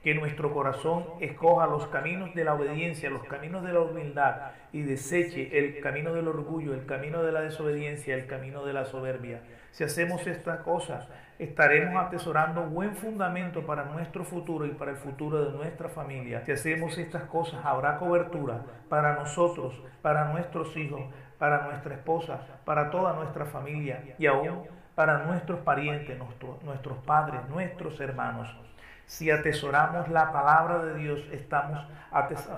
que 0.02 0.14
nuestro 0.14 0.52
corazón 0.52 1.04
escoja 1.20 1.66
los 1.66 1.86
caminos 1.88 2.34
de 2.34 2.44
la 2.44 2.54
obediencia, 2.54 3.10
los 3.10 3.24
caminos 3.24 3.62
de 3.62 3.72
la 3.72 3.80
humildad 3.80 4.52
y 4.72 4.80
deseche 4.80 5.58
el 5.58 5.80
camino 5.80 6.14
del 6.14 6.26
orgullo, 6.26 6.72
el 6.74 6.86
camino 6.86 7.22
de 7.22 7.32
la 7.32 7.42
desobediencia, 7.42 8.14
el 8.14 8.26
camino 8.26 8.64
de 8.64 8.72
la 8.72 8.86
soberbia. 8.86 9.42
Si 9.72 9.82
hacemos 9.84 10.26
estas 10.26 10.60
cosas, 10.60 11.08
estaremos 11.38 12.04
atesorando 12.04 12.62
buen 12.64 12.94
fundamento 12.94 13.64
para 13.64 13.84
nuestro 13.84 14.22
futuro 14.22 14.66
y 14.66 14.72
para 14.72 14.90
el 14.90 14.98
futuro 14.98 15.46
de 15.46 15.52
nuestra 15.52 15.88
familia. 15.88 16.44
Si 16.44 16.52
hacemos 16.52 16.98
estas 16.98 17.24
cosas, 17.24 17.64
habrá 17.64 17.96
cobertura 17.96 18.60
para 18.90 19.14
nosotros, 19.14 19.74
para 20.02 20.26
nuestros 20.26 20.76
hijos, 20.76 21.00
para 21.38 21.62
nuestra 21.62 21.94
esposa, 21.94 22.38
para 22.66 22.90
toda 22.90 23.14
nuestra 23.14 23.46
familia 23.46 24.14
y 24.18 24.26
aún 24.26 24.62
para 24.94 25.24
nuestros 25.24 25.60
parientes, 25.60 26.18
nuestros 26.18 26.98
padres, 27.06 27.40
nuestros 27.48 27.98
hermanos. 27.98 28.54
Si 29.12 29.30
atesoramos 29.30 30.08
la 30.08 30.32
palabra 30.32 30.82
de 30.82 30.94
Dios, 30.94 31.20
estamos 31.32 31.78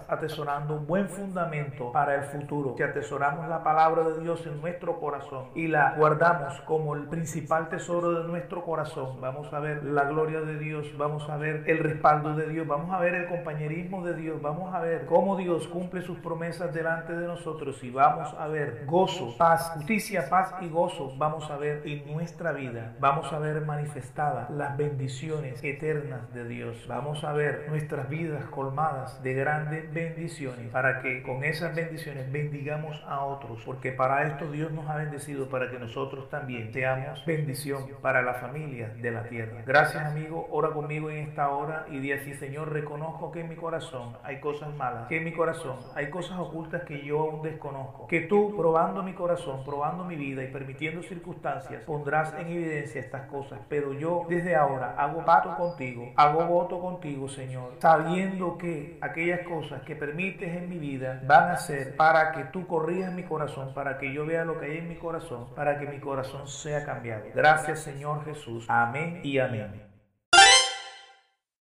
atesorando 0.08 0.76
un 0.76 0.86
buen 0.86 1.08
fundamento 1.08 1.90
para 1.90 2.14
el 2.14 2.22
futuro. 2.22 2.74
Si 2.76 2.82
atesoramos 2.84 3.48
la 3.48 3.64
palabra 3.64 4.04
de 4.04 4.20
Dios 4.20 4.46
en 4.46 4.60
nuestro 4.60 5.00
corazón 5.00 5.46
y 5.56 5.66
la 5.66 5.94
guardamos 5.96 6.60
como 6.60 6.94
el 6.94 7.08
principal 7.08 7.68
tesoro 7.68 8.22
de 8.22 8.28
nuestro 8.28 8.64
corazón, 8.64 9.20
vamos 9.20 9.52
a 9.52 9.58
ver 9.58 9.82
la 9.82 10.04
gloria 10.04 10.42
de 10.42 10.56
Dios, 10.56 10.96
vamos 10.96 11.28
a 11.28 11.36
ver 11.38 11.64
el 11.66 11.78
respaldo 11.78 12.36
de 12.36 12.46
Dios, 12.48 12.68
vamos 12.68 12.92
a 12.92 13.00
ver 13.00 13.16
el 13.16 13.26
compañerismo 13.26 14.04
de 14.04 14.14
Dios, 14.14 14.40
vamos 14.40 14.72
a 14.72 14.78
ver 14.78 15.06
cómo 15.06 15.36
Dios 15.36 15.66
cumple 15.66 16.02
sus 16.02 16.18
promesas 16.18 16.72
delante 16.72 17.16
de 17.16 17.26
nosotros 17.26 17.82
y 17.82 17.90
vamos 17.90 18.32
a 18.38 18.46
ver 18.46 18.84
gozo, 18.86 19.36
paz, 19.36 19.72
justicia, 19.74 20.28
paz 20.30 20.54
y 20.60 20.68
gozo. 20.68 21.14
Vamos 21.18 21.50
a 21.50 21.56
ver 21.56 21.82
en 21.84 22.12
nuestra 22.12 22.52
vida, 22.52 22.94
vamos 23.00 23.32
a 23.32 23.40
ver 23.40 23.60
manifestadas 23.62 24.50
las 24.50 24.76
bendiciones 24.76 25.58
eternas 25.64 26.32
de 26.32 26.43
Dios. 26.44 26.86
Vamos 26.88 27.24
a 27.24 27.32
ver 27.32 27.66
nuestras 27.68 28.08
vidas 28.08 28.44
colmadas 28.46 29.22
de 29.22 29.34
grandes 29.34 29.92
bendiciones 29.92 30.68
para 30.70 31.00
que 31.00 31.22
con 31.22 31.44
esas 31.44 31.74
bendiciones 31.74 32.30
bendigamos 32.30 33.02
a 33.06 33.24
otros, 33.24 33.62
porque 33.64 33.92
para 33.92 34.26
esto 34.26 34.50
Dios 34.50 34.72
nos 34.72 34.88
ha 34.88 34.96
bendecido 34.96 35.48
para 35.48 35.70
que 35.70 35.78
nosotros 35.78 36.28
también 36.30 36.72
seamos 36.72 37.24
bendición 37.26 37.84
para 38.02 38.22
la 38.22 38.34
familia 38.34 38.88
de 39.00 39.10
la 39.10 39.24
tierra. 39.24 39.62
Gracias 39.66 40.04
amigo, 40.04 40.46
ora 40.50 40.70
conmigo 40.70 41.10
en 41.10 41.28
esta 41.28 41.50
hora 41.50 41.86
y 41.90 41.98
di 41.98 42.12
así, 42.12 42.34
Señor, 42.34 42.72
reconozco 42.72 43.30
que 43.32 43.40
en 43.40 43.48
mi 43.48 43.56
corazón 43.56 44.16
hay 44.22 44.40
cosas 44.40 44.74
malas, 44.74 45.08
que 45.08 45.18
en 45.18 45.24
mi 45.24 45.32
corazón 45.32 45.76
hay 45.94 46.10
cosas 46.10 46.38
ocultas 46.38 46.82
que 46.82 47.04
yo 47.04 47.20
aún 47.20 47.42
desconozco, 47.42 48.06
que 48.06 48.20
tú 48.20 48.54
probando 48.56 49.02
mi 49.02 49.14
corazón, 49.14 49.64
probando 49.64 50.04
mi 50.04 50.16
vida 50.16 50.42
y 50.42 50.48
permitiendo 50.48 51.02
circunstancias, 51.02 51.82
pondrás 51.84 52.34
en 52.34 52.48
evidencia 52.48 53.00
estas 53.00 53.22
cosas, 53.28 53.60
pero 53.68 53.92
yo 53.92 54.26
desde 54.28 54.54
ahora 54.54 54.94
hago 54.96 55.24
pacto 55.24 55.56
contigo, 55.56 56.12
hago 56.40 56.52
voto 56.52 56.80
contigo, 56.80 57.28
Señor, 57.28 57.74
sabiendo 57.80 58.58
que 58.58 58.98
aquellas 59.00 59.40
cosas 59.40 59.82
que 59.82 59.96
permites 59.96 60.56
en 60.56 60.68
mi 60.68 60.78
vida 60.78 61.22
van 61.26 61.50
a 61.50 61.56
ser 61.56 61.96
para 61.96 62.32
que 62.32 62.44
tú 62.44 62.66
corrijas 62.66 63.12
mi 63.12 63.24
corazón, 63.24 63.72
para 63.74 63.98
que 63.98 64.12
yo 64.12 64.26
vea 64.26 64.44
lo 64.44 64.58
que 64.58 64.66
hay 64.66 64.78
en 64.78 64.88
mi 64.88 64.96
corazón, 64.96 65.46
para 65.54 65.78
que 65.78 65.86
mi 65.86 65.98
corazón 65.98 66.46
sea 66.46 66.84
cambiado. 66.84 67.24
Gracias, 67.34 67.80
Señor 67.80 68.24
Jesús. 68.24 68.66
Amén 68.68 69.20
y 69.22 69.38
amén. 69.38 69.93